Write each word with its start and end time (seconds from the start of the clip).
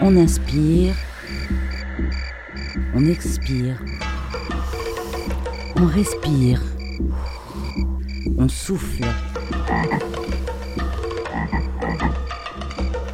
On 0.00 0.16
inspire, 0.16 0.94
on 2.94 3.04
expire, 3.06 3.76
on 5.76 5.86
respire, 5.86 6.60
on 8.38 8.48
souffle. 8.48 9.04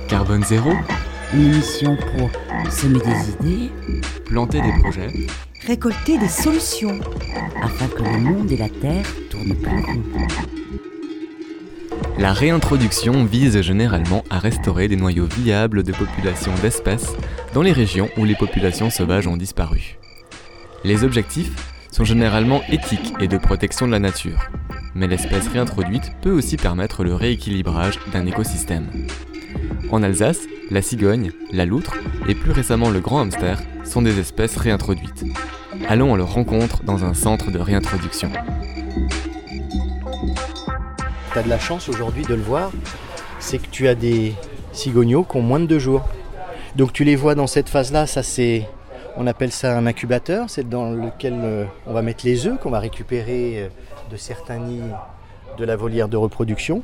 Carbone 0.08 0.42
zéro, 0.44 0.70
Une 1.32 1.52
émission 1.52 1.96
pour 1.96 2.30
semer 2.70 2.98
des 3.00 3.30
idées 3.48 3.70
planter 4.26 4.60
des 4.60 4.72
projets, 4.80 5.08
Récolter 5.66 6.18
des 6.18 6.28
solutions. 6.28 6.98
afin 7.62 7.86
que 7.86 8.02
le 8.02 8.18
monde 8.18 8.50
et 8.50 8.56
la 8.56 8.68
Terre 8.68 9.06
tournent 9.30 9.54
pour 9.54 9.72
vous. 9.72 10.59
La 12.20 12.34
réintroduction 12.34 13.24
vise 13.24 13.62
généralement 13.62 14.24
à 14.28 14.38
restaurer 14.38 14.88
des 14.88 14.96
noyaux 14.96 15.24
viables 15.24 15.82
de 15.82 15.90
populations 15.90 16.52
d'espèces 16.60 17.14
dans 17.54 17.62
les 17.62 17.72
régions 17.72 18.10
où 18.18 18.26
les 18.26 18.34
populations 18.34 18.90
sauvages 18.90 19.26
ont 19.26 19.38
disparu. 19.38 19.96
Les 20.84 21.02
objectifs 21.02 21.50
sont 21.90 22.04
généralement 22.04 22.60
éthiques 22.68 23.14
et 23.20 23.26
de 23.26 23.38
protection 23.38 23.86
de 23.86 23.92
la 23.92 24.00
nature, 24.00 24.38
mais 24.94 25.06
l'espèce 25.06 25.48
réintroduite 25.48 26.12
peut 26.20 26.30
aussi 26.30 26.58
permettre 26.58 27.04
le 27.04 27.14
rééquilibrage 27.14 27.98
d'un 28.12 28.26
écosystème. 28.26 28.90
En 29.90 30.02
Alsace, 30.02 30.42
la 30.70 30.82
cigogne, 30.82 31.32
la 31.52 31.64
loutre 31.64 31.94
et 32.28 32.34
plus 32.34 32.52
récemment 32.52 32.90
le 32.90 33.00
grand 33.00 33.20
hamster 33.20 33.62
sont 33.82 34.02
des 34.02 34.20
espèces 34.20 34.58
réintroduites. 34.58 35.24
Allons 35.88 36.12
à 36.12 36.18
leur 36.18 36.34
rencontre 36.34 36.82
dans 36.82 37.02
un 37.02 37.14
centre 37.14 37.50
de 37.50 37.58
réintroduction. 37.58 38.30
Tu 41.32 41.38
as 41.38 41.42
de 41.42 41.48
la 41.48 41.58
chance 41.60 41.88
aujourd'hui 41.88 42.24
de 42.24 42.34
le 42.34 42.42
voir, 42.42 42.72
c'est 43.38 43.58
que 43.58 43.68
tu 43.68 43.86
as 43.86 43.94
des 43.94 44.34
cigogneaux 44.72 45.22
qui 45.22 45.36
ont 45.36 45.42
moins 45.42 45.60
de 45.60 45.66
deux 45.66 45.78
jours. 45.78 46.02
Donc 46.74 46.92
tu 46.92 47.04
les 47.04 47.14
vois 47.14 47.36
dans 47.36 47.46
cette 47.46 47.68
phase-là, 47.68 48.06
ça 48.06 48.22
c'est, 48.24 48.68
on 49.16 49.26
appelle 49.28 49.52
ça 49.52 49.76
un 49.76 49.86
incubateur, 49.86 50.50
c'est 50.50 50.68
dans 50.68 50.90
lequel 50.90 51.34
euh, 51.36 51.64
on 51.86 51.92
va 51.92 52.02
mettre 52.02 52.26
les 52.26 52.46
œufs 52.46 52.58
qu'on 52.58 52.70
va 52.70 52.80
récupérer 52.80 53.62
euh, 53.62 53.68
de 54.10 54.16
certains 54.16 54.58
nids 54.58 54.82
de 55.56 55.64
la 55.64 55.76
volière 55.76 56.08
de 56.08 56.16
reproduction. 56.16 56.82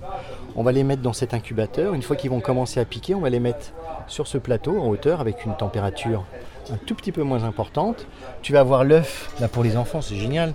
On 0.54 0.62
va 0.62 0.70
les 0.70 0.84
mettre 0.84 1.02
dans 1.02 1.12
cet 1.12 1.34
incubateur. 1.34 1.94
Une 1.94 2.02
fois 2.02 2.14
qu'ils 2.14 2.30
vont 2.30 2.40
commencer 2.40 2.78
à 2.78 2.84
piquer, 2.84 3.14
on 3.14 3.20
va 3.20 3.30
les 3.30 3.40
mettre 3.40 3.72
sur 4.06 4.28
ce 4.28 4.38
plateau 4.38 4.80
en 4.80 4.88
hauteur 4.88 5.20
avec 5.20 5.44
une 5.44 5.56
température 5.56 6.24
un 6.72 6.76
tout 6.76 6.94
petit 6.94 7.12
peu 7.12 7.22
moins 7.22 7.44
importante. 7.44 8.06
Tu 8.42 8.52
vas 8.52 8.60
avoir 8.60 8.84
l'œuf, 8.84 9.30
là 9.40 9.48
pour 9.48 9.64
les 9.64 9.76
enfants 9.76 10.00
c'est 10.00 10.16
génial. 10.16 10.54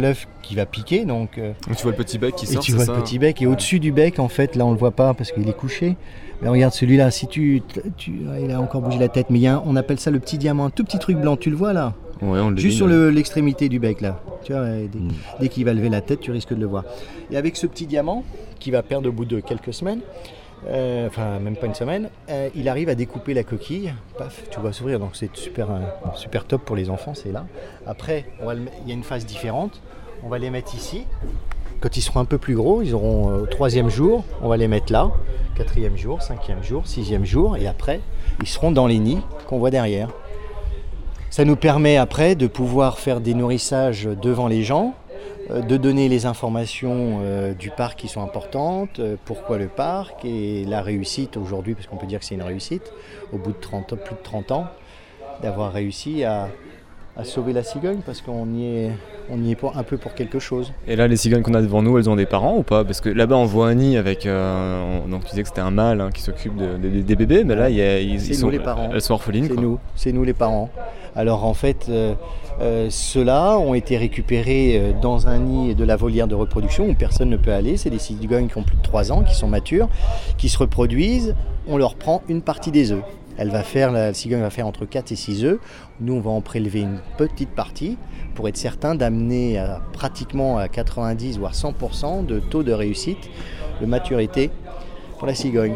L'œuf 0.00 0.26
qui 0.42 0.54
va 0.54 0.66
piquer, 0.66 1.04
donc 1.04 1.38
euh, 1.38 1.52
tu 1.76 1.82
vois 1.82 1.92
le 1.92 1.96
petit 1.96 2.18
bec 2.18 2.34
qui 2.34 2.52
et 2.52 2.58
tu 2.58 2.72
vois 2.72 2.84
le 2.86 3.02
petit 3.02 3.18
bec 3.18 3.40
et 3.42 3.46
au-dessus 3.46 3.78
du 3.80 3.92
bec 3.92 4.18
en 4.18 4.28
fait 4.28 4.56
là 4.56 4.64
on 4.66 4.72
le 4.72 4.78
voit 4.78 4.90
pas 4.90 5.14
parce 5.14 5.32
qu'il 5.32 5.48
est 5.48 5.56
couché. 5.56 5.96
Mais 6.40 6.48
regarde 6.48 6.72
celui-là, 6.72 7.10
si 7.12 7.28
tu, 7.28 7.62
tu 7.96 8.12
ah, 8.32 8.40
il 8.40 8.50
a 8.50 8.60
encore 8.60 8.80
bougé 8.82 8.98
la 8.98 9.08
tête, 9.08 9.26
mais 9.30 9.38
il 9.38 9.42
y 9.42 9.46
a 9.46 9.56
un- 9.56 9.62
on 9.64 9.76
appelle 9.76 10.00
ça 10.00 10.10
le 10.10 10.18
petit 10.18 10.38
diamant, 10.38 10.64
un 10.66 10.70
tout 10.70 10.82
petit 10.82 10.98
truc 10.98 11.16
blanc, 11.18 11.36
tu 11.36 11.50
le 11.50 11.56
vois 11.56 11.72
là, 11.72 11.94
Ouais, 12.20 12.38
on 12.40 12.50
le 12.50 12.56
juste 12.56 12.76
sur 12.78 12.86
le- 12.88 13.10
l'extrémité 13.10 13.68
du 13.68 13.78
bec 13.78 14.00
là. 14.00 14.20
Tu 14.44 14.52
vois, 14.52 14.68
et 14.70 14.88
dès, 14.88 14.98
Mm. 14.98 15.08
dès 15.40 15.48
qu'il 15.48 15.64
va 15.64 15.72
lever 15.72 15.88
la 15.88 16.00
tête, 16.00 16.18
tu 16.20 16.32
risques 16.32 16.52
de 16.54 16.60
le 16.60 16.66
voir. 16.66 16.84
Et 17.30 17.36
avec 17.36 17.56
ce 17.56 17.66
petit 17.68 17.86
diamant 17.86 18.24
qui 18.58 18.70
va 18.72 18.82
perdre 18.82 19.08
au 19.08 19.12
bout 19.12 19.24
de 19.24 19.38
quelques 19.40 19.72
semaines, 19.72 20.00
euh, 20.68 21.08
enfin 21.08 21.38
même 21.40 21.56
pas 21.56 21.66
une 21.66 21.74
semaine, 21.74 22.08
euh, 22.30 22.48
il 22.54 22.68
arrive 22.68 22.88
à 22.88 22.94
découper 22.94 23.34
la 23.34 23.42
coquille, 23.42 23.92
paf, 24.16 24.44
tu 24.50 24.60
vois 24.60 24.72
s'ouvrir, 24.72 25.00
donc 25.00 25.16
c'est 25.16 25.34
super, 25.34 25.70
euh, 25.70 26.40
top 26.46 26.62
pour 26.62 26.76
les 26.76 26.88
enfants, 26.88 27.14
c'est 27.14 27.32
là. 27.32 27.46
Après, 27.86 28.26
il 28.40 28.88
y 28.88 28.90
a 28.92 28.94
une 28.94 29.02
phase 29.02 29.26
différente, 29.26 29.80
on 30.22 30.28
va 30.28 30.38
les 30.38 30.50
mettre 30.50 30.74
ici. 30.74 31.04
Quand 31.80 31.96
ils 31.96 32.02
seront 32.02 32.20
un 32.20 32.24
peu 32.24 32.38
plus 32.38 32.54
gros, 32.54 32.80
ils 32.82 32.94
auront 32.94 33.42
au 33.42 33.46
troisième 33.46 33.90
jour, 33.90 34.24
on 34.40 34.48
va 34.48 34.56
les 34.56 34.68
mettre 34.68 34.92
là, 34.92 35.10
quatrième 35.56 35.96
jour, 35.96 36.22
cinquième 36.22 36.62
jour, 36.62 36.86
sixième 36.86 37.24
jour, 37.24 37.56
et 37.56 37.66
après, 37.66 38.00
ils 38.40 38.46
seront 38.46 38.70
dans 38.70 38.86
les 38.86 38.98
nids 38.98 39.22
qu'on 39.48 39.58
voit 39.58 39.70
derrière. 39.70 40.10
Ça 41.30 41.44
nous 41.44 41.56
permet 41.56 41.96
après 41.96 42.34
de 42.34 42.46
pouvoir 42.46 42.98
faire 42.98 43.20
des 43.20 43.34
nourrissages 43.34 44.04
devant 44.04 44.48
les 44.48 44.62
gens, 44.62 44.94
de 45.60 45.76
donner 45.76 46.08
les 46.08 46.26
informations 46.26 47.20
euh, 47.22 47.52
du 47.52 47.70
parc 47.70 47.98
qui 47.98 48.08
sont 48.08 48.22
importantes, 48.22 49.00
euh, 49.00 49.16
pourquoi 49.24 49.58
le 49.58 49.68
parc 49.68 50.24
et 50.24 50.64
la 50.64 50.82
réussite 50.82 51.36
aujourd'hui, 51.36 51.74
parce 51.74 51.86
qu'on 51.86 51.96
peut 51.96 52.06
dire 52.06 52.20
que 52.20 52.24
c'est 52.24 52.34
une 52.34 52.42
réussite, 52.42 52.92
au 53.32 53.38
bout 53.38 53.52
de 53.52 53.60
30 53.60 53.92
ans, 53.92 53.96
plus 53.96 54.14
de 54.14 54.22
30 54.22 54.52
ans, 54.52 54.66
d'avoir 55.42 55.72
réussi 55.72 56.24
à, 56.24 56.48
à 57.16 57.24
sauver 57.24 57.52
la 57.52 57.62
cigogne, 57.62 57.98
parce 58.06 58.22
qu'on 58.22 58.46
y 58.54 58.64
est, 58.64 58.90
on 59.30 59.42
y 59.42 59.50
est 59.50 59.54
pour- 59.54 59.76
un 59.76 59.82
peu 59.82 59.98
pour 59.98 60.14
quelque 60.14 60.38
chose. 60.38 60.72
Et 60.88 60.96
là, 60.96 61.06
les 61.08 61.16
cigognes 61.16 61.42
qu'on 61.42 61.52
a 61.52 61.60
devant 61.60 61.82
nous, 61.82 61.98
elles 61.98 62.08
ont 62.08 62.16
des 62.16 62.24
parents 62.26 62.56
ou 62.56 62.62
pas? 62.62 62.84
Parce 62.84 63.02
que 63.02 63.10
là-bas, 63.10 63.36
on 63.36 63.44
voit 63.44 63.68
un 63.68 63.74
nid 63.74 63.96
avec. 63.98 64.24
euh, 64.24 65.02
on- 65.04 65.08
donc 65.08 65.24
tu 65.24 65.30
disais 65.30 65.42
que 65.42 65.48
c'était 65.48 65.60
un 65.60 65.70
mâle 65.70 66.00
hein, 66.00 66.08
qui 66.12 66.22
s'occupe 66.22 66.56
de- 66.56 66.78
de- 66.78 67.02
des 67.02 67.16
bébés, 67.16 67.44
mais 67.44 67.54
là, 67.54 67.68
il 67.68 67.76
y 67.76 67.82
a, 67.82 68.00
ils, 68.00 68.18
C'est 68.18 68.28
ils 68.28 68.34
nous, 68.34 68.40
sont, 68.40 68.48
les 68.48 68.58
parents. 68.58 68.88
elles 68.94 69.00
sont 69.02 69.12
orphelines. 69.14 69.46
C'est 69.48 69.60
nous, 69.60 69.78
c'est 69.94 70.12
nous 70.12 70.24
les 70.24 70.32
parents. 70.32 70.70
Alors 71.14 71.44
en 71.44 71.52
fait, 71.52 71.86
euh, 71.90 72.14
euh, 72.62 72.86
ceux-là 72.88 73.58
ont 73.58 73.74
été 73.74 73.98
récupérés 73.98 74.94
dans 75.02 75.26
un 75.28 75.38
nid 75.38 75.74
de 75.74 75.84
la 75.84 75.96
volière 75.96 76.26
de 76.28 76.34
reproduction 76.34 76.88
où 76.88 76.94
personne 76.94 77.28
ne 77.28 77.36
peut 77.36 77.52
aller. 77.52 77.76
C'est 77.76 77.90
des 77.90 77.98
cigognes 77.98 78.48
qui 78.48 78.56
ont 78.56 78.62
plus 78.62 78.76
de 78.78 78.82
3 78.82 79.12
ans, 79.12 79.22
qui 79.22 79.34
sont 79.34 79.48
matures, 79.48 79.90
qui 80.38 80.48
se 80.48 80.56
reproduisent. 80.56 81.34
On 81.68 81.76
leur 81.76 81.94
prend 81.96 82.22
une 82.28 82.40
partie 82.40 82.70
des 82.70 82.90
œufs. 82.92 83.02
Elle 83.42 83.50
va 83.50 83.64
faire, 83.64 83.90
la 83.90 84.14
cigogne 84.14 84.40
va 84.40 84.50
faire 84.50 84.68
entre 84.68 84.84
4 84.84 85.10
et 85.10 85.16
6 85.16 85.44
œufs. 85.44 85.58
Nous, 86.00 86.14
on 86.14 86.20
va 86.20 86.30
en 86.30 86.40
prélever 86.40 86.82
une 86.82 87.00
petite 87.18 87.48
partie 87.48 87.98
pour 88.36 88.46
être 88.46 88.56
certain 88.56 88.94
d'amener 88.94 89.60
pratiquement 89.92 90.58
à 90.58 90.68
90 90.68 91.40
voire 91.40 91.52
100% 91.52 92.24
de 92.24 92.38
taux 92.38 92.62
de 92.62 92.70
réussite, 92.70 93.18
de 93.80 93.86
maturité 93.86 94.52
pour 95.18 95.26
la 95.26 95.34
cigogne. 95.34 95.74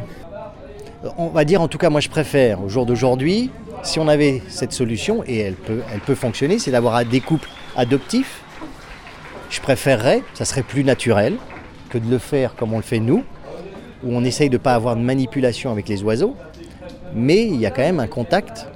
Euh, 1.05 1.09
On 1.19 1.27
va 1.27 1.45
dire, 1.45 1.61
en 1.61 1.67
tout 1.67 1.77
cas, 1.77 1.91
moi 1.91 1.99
je 2.01 2.09
préfère 2.09 2.63
au 2.63 2.69
jour 2.69 2.87
d'aujourd'hui, 2.87 3.51
si 3.83 3.99
on 3.99 4.07
avait 4.07 4.43
cette 4.47 4.73
solution, 4.73 5.25
et 5.27 5.39
elle 5.39 5.55
peut, 5.55 5.81
elle 5.93 6.01
peut 6.01 6.15
fonctionner, 6.15 6.61
c'est 6.61 6.71
d'avoir 6.71 7.05
des 7.05 7.21
couples 7.21 7.49
adoptifs. 7.77 8.43
Je 9.51 9.61
préférerais, 9.61 10.23
ça 10.35 10.45
serait 10.45 10.63
plus 10.63 10.85
naturel 10.85 11.35
que 11.91 11.99
de 11.99 12.09
le 12.09 12.19
faire 12.19 12.55
comme 12.55 12.73
on 12.75 12.77
le 12.77 12.85
fait 12.85 13.01
nous, 13.01 13.25
où 14.05 14.15
on 14.15 14.23
essaye 14.23 14.51
de 14.51 14.55
ne 14.57 14.63
pas 14.63 14.75
avoir 14.75 14.95
de 14.95 15.01
manipulation 15.01 15.73
avec 15.73 15.89
les 15.89 16.05
oiseaux, 16.05 16.37
mais 17.17 17.47
il 17.47 17.57
y 17.57 17.67
a 17.67 17.71
quand 17.71 17.83
même 17.83 17.99
un 17.99 18.07
contact 18.07 18.69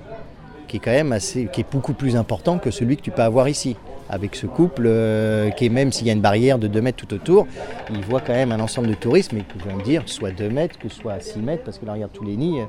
qui 0.67 0.77
est 0.77 0.81
quand 0.81 0.91
même 0.91 1.13
assez, 1.13 1.49
qui 1.53 1.61
est 1.61 1.71
beaucoup 1.71 1.93
plus 1.93 2.17
important 2.17 2.59
que 2.59 2.71
celui 2.71 2.97
que 2.97 3.03
tu 3.03 3.11
peux 3.11 3.23
avoir 3.23 3.49
ici. 3.49 3.77
Avec 4.09 4.35
ce 4.35 4.47
couple, 4.47 4.85
euh, 4.87 5.51
qui 5.51 5.67
est 5.67 5.69
même 5.69 5.93
s'il 5.93 6.07
y 6.07 6.11
a 6.11 6.13
une 6.13 6.21
barrière 6.21 6.59
de 6.59 6.67
2 6.67 6.81
mètres 6.81 6.97
tout 6.97 7.15
autour, 7.15 7.47
il 7.91 8.01
voit 8.03 8.21
quand 8.21 8.33
même 8.33 8.51
un 8.51 8.59
ensemble 8.59 8.89
de 8.89 8.95
touristes, 8.95 9.33
mais 9.33 9.43
que 9.43 9.55
je 9.59 9.77
de 9.77 9.83
dire, 9.83 10.03
soit 10.07 10.33
2 10.33 10.49
mètres, 10.49 10.79
que 10.79 10.89
soit 10.89 11.21
6 11.21 11.39
mètres, 11.41 11.63
parce 11.65 11.79
que 11.79 11.87
là, 11.87 11.93
regarde 11.93 12.11
tous 12.13 12.25
les 12.25 12.37
nids, 12.37 12.61
euh, 12.61 12.65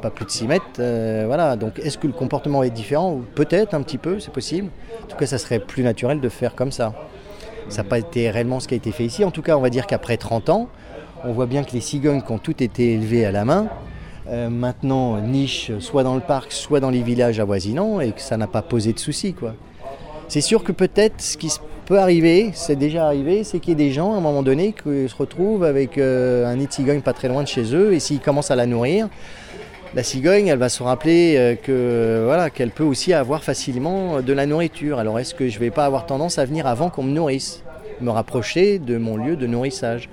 pas 0.00 0.10
plus 0.10 0.24
de 0.24 0.30
6 0.30 0.46
mètres. 0.46 0.64
euh, 0.78 1.24
voilà, 1.26 1.56
donc 1.56 1.78
est-ce 1.78 1.98
que 1.98 2.06
le 2.06 2.14
comportement 2.14 2.62
être 2.62 2.72
différent 2.72 3.20
Peut-être 3.34 3.74
un 3.74 3.82
petit 3.82 3.98
peu, 3.98 4.18
c'est 4.18 4.32
possible. 4.32 4.68
En 5.04 5.06
tout 5.08 5.16
cas, 5.16 5.26
ça 5.26 5.36
serait 5.36 5.58
plus 5.58 5.82
naturel 5.82 6.20
de 6.20 6.28
faire 6.30 6.54
comme 6.54 6.72
ça. 6.72 6.94
Ça 7.68 7.82
n'a 7.82 7.88
pas 7.88 7.98
été 7.98 8.30
réellement 8.30 8.60
ce 8.60 8.68
qui 8.68 8.74
a 8.74 8.78
été 8.78 8.92
fait 8.92 9.04
ici. 9.04 9.24
En 9.24 9.30
tout 9.30 9.42
cas, 9.42 9.58
on 9.58 9.60
va 9.60 9.68
dire 9.68 9.86
qu'après 9.86 10.16
30 10.16 10.48
ans, 10.48 10.68
on 11.24 11.32
voit 11.32 11.46
bien 11.46 11.64
que 11.64 11.72
les 11.72 11.80
cigognes 11.80 12.22
qui 12.22 12.32
ont 12.32 12.38
toutes 12.38 12.62
été 12.62 12.94
élevées 12.94 13.26
à 13.26 13.32
la 13.32 13.44
main, 13.44 13.68
euh, 14.30 14.48
maintenant 14.50 15.20
nichent 15.20 15.72
soit 15.78 16.02
dans 16.02 16.14
le 16.14 16.20
parc, 16.20 16.52
soit 16.52 16.80
dans 16.80 16.90
les 16.90 17.02
villages 17.02 17.40
avoisinants, 17.40 18.00
et 18.00 18.12
que 18.12 18.20
ça 18.20 18.36
n'a 18.36 18.46
pas 18.46 18.62
posé 18.62 18.92
de 18.92 18.98
soucis. 18.98 19.32
quoi. 19.32 19.54
C'est 20.28 20.42
sûr 20.42 20.62
que 20.62 20.72
peut-être 20.72 21.20
ce 21.22 21.36
qui 21.36 21.50
peut 21.86 21.98
arriver, 21.98 22.50
c'est 22.52 22.76
déjà 22.76 23.06
arrivé, 23.06 23.44
c'est 23.44 23.60
qu'il 23.60 23.70
y 23.70 23.72
ait 23.72 23.86
des 23.86 23.92
gens 23.92 24.12
à 24.12 24.18
un 24.18 24.20
moment 24.20 24.42
donné 24.42 24.74
qui 24.74 25.08
se 25.08 25.16
retrouvent 25.16 25.64
avec 25.64 25.96
euh, 25.96 26.46
un 26.46 26.56
nid 26.56 26.66
de 26.66 26.72
cigogne 26.72 27.00
pas 27.00 27.14
très 27.14 27.28
loin 27.28 27.42
de 27.42 27.48
chez 27.48 27.74
eux, 27.74 27.94
et 27.94 28.00
s'ils 28.00 28.20
commencent 28.20 28.50
à 28.50 28.56
la 28.56 28.66
nourrir, 28.66 29.08
la 29.94 30.02
cigogne, 30.02 30.48
elle 30.48 30.58
va 30.58 30.68
se 30.68 30.82
rappeler 30.82 31.36
euh, 31.38 31.54
que 31.54 32.24
voilà 32.26 32.50
qu'elle 32.50 32.70
peut 32.70 32.84
aussi 32.84 33.14
avoir 33.14 33.42
facilement 33.42 34.20
de 34.20 34.32
la 34.34 34.44
nourriture. 34.44 34.98
Alors 34.98 35.18
est-ce 35.18 35.34
que 35.34 35.48
je 35.48 35.58
vais 35.58 35.70
pas 35.70 35.86
avoir 35.86 36.04
tendance 36.04 36.38
à 36.38 36.44
venir 36.44 36.66
avant 36.66 36.90
qu'on 36.90 37.02
me 37.02 37.12
nourrisse, 37.12 37.62
me 38.02 38.10
rapprocher 38.10 38.78
de 38.78 38.98
mon 38.98 39.16
lieu 39.16 39.36
de 39.36 39.46
nourrissage? 39.46 40.10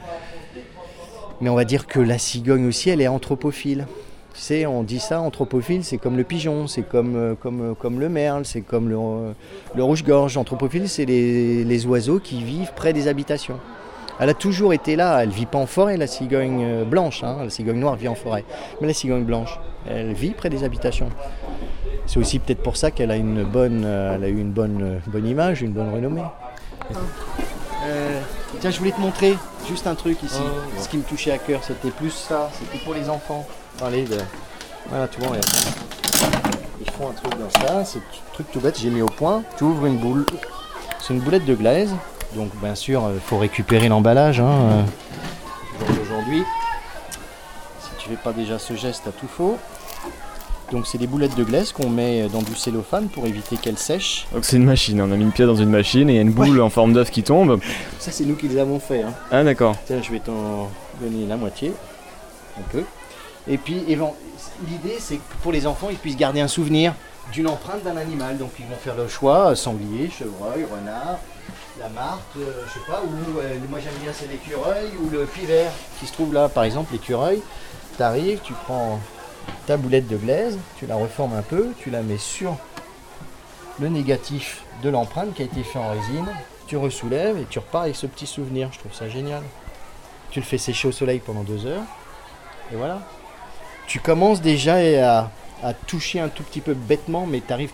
Mais 1.42 1.50
on 1.50 1.56
va 1.56 1.66
dire 1.66 1.88
que 1.88 2.00
la 2.00 2.18
cigogne 2.18 2.66
aussi, 2.68 2.90
elle 2.90 3.02
est 3.02 3.08
anthropophile. 3.08 3.86
On 4.68 4.84
dit 4.84 5.00
ça, 5.00 5.22
anthropophile, 5.22 5.84
c'est 5.84 5.98
comme 5.98 6.18
le 6.18 6.24
pigeon, 6.24 6.68
c'est 6.68 6.84
comme, 6.84 7.16
euh, 7.16 7.36
euh, 7.46 7.90
le 7.90 8.10
merle, 8.10 8.46
c'est 8.46 8.62
comme 8.62 8.90
le, 8.90 8.98
euh, 8.98 9.34
rouge-gorge. 9.78 10.38
Anthropophile, 10.38 10.90
c'est 10.90 11.06
les, 11.06 11.86
oiseaux 11.86 12.20
qui 12.20 12.44
vivent 12.44 12.74
près 12.76 12.94
des 12.94 13.08
habitations. 13.08 13.60
Elle 14.20 14.30
a 14.30 14.34
toujours 14.34 14.74
été 14.74 14.96
là, 14.96 15.24
elle 15.24 15.30
vit 15.30 15.46
pas 15.46 15.58
en 15.58 15.66
forêt, 15.66 15.98
la 15.98 16.08
cigogne 16.08 16.84
blanche, 16.86 17.24
hein. 17.24 17.38
la 17.44 17.50
cigogne 17.50 17.80
noire 17.80 17.96
vit 17.96 18.08
en 18.08 18.16
forêt. 18.16 18.46
Mais 18.80 18.88
la 18.88 18.94
cigogne 18.94 19.24
blanche, 19.24 19.60
elle 19.90 20.14
vit 20.14 20.32
près 20.32 20.50
des 20.50 20.64
habitations. 20.64 21.10
C'est 22.06 22.20
aussi 22.20 22.40
peut-être 22.40 22.62
pour 22.62 22.78
ça 22.78 22.92
qu'elle 22.92 23.12
a 23.12 23.16
a 23.16 23.18
eu 23.18 23.20
une 23.20 23.44
bonne, 23.44 25.02
bonne 25.08 25.28
image, 25.28 25.62
une 25.62 25.72
bonne 25.72 25.94
renommée. 25.94 26.24
Euh, 27.84 28.22
tiens, 28.60 28.72
je 28.72 28.80
voulais 28.80 28.92
te 28.92 29.00
montrer 29.00 29.38
juste 29.68 29.86
un 29.88 29.96
truc 29.96 30.22
ici. 30.24 30.40
Ce 30.80 30.88
qui 30.90 30.98
me 30.98 31.04
touchait 31.04 31.32
à 31.32 31.38
cœur, 31.38 31.62
c'était 31.64 31.92
plus 31.92 32.12
ça, 32.12 32.50
c'était 32.58 32.84
pour 32.84 32.94
les 32.94 33.10
enfants. 33.10 33.46
Allez, 33.84 34.04
de- 34.04 34.18
voilà, 34.90 35.08
tu 35.08 35.20
vois, 35.20 35.30
regarde. 35.30 35.46
ils 36.82 36.90
font 36.92 37.10
un 37.10 37.14
truc 37.14 37.34
dans 37.40 37.50
ça, 37.50 37.84
c'est 37.86 38.00
un 38.00 38.34
truc 38.34 38.52
tout 38.52 38.60
bête, 38.60 38.80
j'ai 38.80 38.90
mis 38.90 39.02
au 39.02 39.08
point. 39.08 39.44
Tu 39.58 39.64
ouvres 39.64 39.86
une 39.86 39.98
boule, 39.98 40.26
c'est 41.00 41.14
une 41.14 41.20
boulette 41.20 41.46
de 41.46 41.56
glaise, 41.56 41.94
donc 42.34 42.56
bien 42.62 42.76
sûr, 42.76 43.04
il 43.14 43.20
faut 43.20 43.38
récupérer 43.38 43.88
l'emballage. 43.90 44.40
Hein, 44.40 44.50
euh, 44.50 44.82
au 45.82 45.86
jour 45.88 45.96
d'aujourd'hui, 45.98 46.44
si 47.82 47.90
tu 48.00 48.10
fais 48.10 48.16
pas 48.16 48.32
déjà 48.32 48.58
ce 48.60 48.76
geste 48.76 49.08
à 49.08 49.12
tout 49.12 49.28
faux. 49.28 49.58
Donc 50.72 50.88
c'est 50.88 50.98
des 50.98 51.08
boulettes 51.08 51.36
de 51.36 51.44
glace 51.44 51.72
qu'on 51.72 51.90
met 51.90 52.28
dans 52.28 52.42
du 52.42 52.56
cellophane 52.56 53.08
pour 53.08 53.26
éviter 53.28 53.56
qu'elles 53.58 53.78
sèchent. 53.78 54.26
Donc 54.34 54.46
c'est 54.46 54.58
une 54.58 54.66
machine, 54.66 55.00
on 55.02 55.12
a 55.12 55.16
mis 55.16 55.24
une 55.24 55.32
pièce 55.32 55.48
dans 55.48 55.56
une 55.56 55.70
machine 55.70 56.10
et 56.10 56.14
il 56.14 56.16
y 56.16 56.20
a 56.20 56.24
une 56.24 56.32
boule 56.32 56.60
en 56.62 56.70
forme 56.72 56.94
d'œuf 56.94 57.12
qui 57.12 57.22
tombe. 57.24 57.60
Ça 58.00 58.12
c'est 58.12 58.26
nous 58.26 58.36
qui 58.36 58.48
les 58.48 58.58
avons 58.58 58.80
fait. 58.80 59.04
hein. 59.04 59.14
Ah 59.32 59.44
d'accord. 59.44 59.76
Tiens, 59.86 60.02
je 60.02 60.12
vais 60.12 60.20
t'en 60.20 60.70
donner 61.00 61.26
la 61.28 61.38
moitié, 61.38 61.72
un 62.58 62.64
peu. 62.72 62.84
Et 63.48 63.58
puis 63.60 63.84
évent- 63.88 64.16
l'idée 64.68 64.96
c'est 65.00 65.18
que 65.18 65.22
pour 65.44 65.52
les 65.52 65.68
enfants 65.68 65.88
ils 65.92 65.98
puissent 65.98 66.18
garder 66.18 66.42
un 66.42 66.48
souvenir 66.48 66.94
d'une 67.32 67.48
empreinte 67.48 67.84
d'un 67.84 67.98
animal. 67.98 68.38
Donc 68.40 68.50
ils 68.60 68.66
vont 68.66 68.76
faire 68.84 68.96
le 68.96 69.08
choix, 69.08 69.52
euh, 69.52 69.56
sanglier, 69.56 70.10
chevreuil, 70.10 70.64
renard, 70.66 71.20
la 71.80 71.90
martre, 71.90 72.24
euh, 72.40 72.64
je 72.68 72.74
sais 72.74 72.86
pas, 72.88 73.04
ou 73.06 73.40
euh, 73.40 73.54
moi 73.70 73.80
j'aime 73.84 73.94
bien 74.02 74.12
c'est 74.14 74.30
l'écureuil 74.32 74.88
ou 75.04 75.10
le 75.12 75.26
pivert 75.26 75.72
qui 76.00 76.08
se 76.08 76.14
trouve 76.14 76.34
là. 76.34 76.50
Par 76.50 76.64
exemple 76.64 76.92
l'écureuil, 76.92 77.42
tu 77.98 78.02
arrives, 78.02 78.40
tu 78.44 78.54
prends 78.66 79.00
ta 79.66 79.78
boulette 79.78 80.08
de 80.08 80.18
glaise, 80.18 80.58
tu 80.78 80.86
la 80.86 80.96
reformes 80.96 81.34
un 81.34 81.42
peu, 81.42 81.70
tu 81.80 81.90
la 81.90 82.02
mets 82.02 82.18
sur 82.18 82.58
le 83.80 83.90
négatif 83.90 84.64
de 84.84 84.90
l'empreinte 84.90 85.34
qui 85.34 85.42
a 85.42 85.46
été 85.46 85.64
fait 85.64 85.80
en 85.80 85.90
résine, 85.90 86.28
tu 86.68 86.78
ressoulèves 86.78 87.38
et 87.38 87.46
tu 87.50 87.60
repars 87.60 87.84
avec 87.84 87.96
ce 87.96 88.08
petit 88.08 88.28
souvenir. 88.28 88.70
Je 88.72 88.80
trouve 88.80 88.94
ça 88.94 89.10
génial. 89.10 89.44
Tu 90.32 90.40
le 90.40 90.46
fais 90.46 90.58
sécher 90.58 90.88
au 90.88 90.92
soleil 90.92 91.20
pendant 91.20 91.44
deux 91.44 91.66
heures. 91.66 91.84
Et 92.72 92.76
voilà. 92.76 93.02
Tu 93.88 94.00
commences 94.00 94.42
déjà 94.42 94.76
à, 94.76 95.32
à 95.64 95.74
toucher 95.74 96.20
un 96.20 96.30
tout 96.30 96.44
petit 96.44 96.62
peu 96.62 96.74
bêtement, 96.74 97.26
mais 97.26 97.42
tu 97.46 97.54
arrives. 97.54 97.72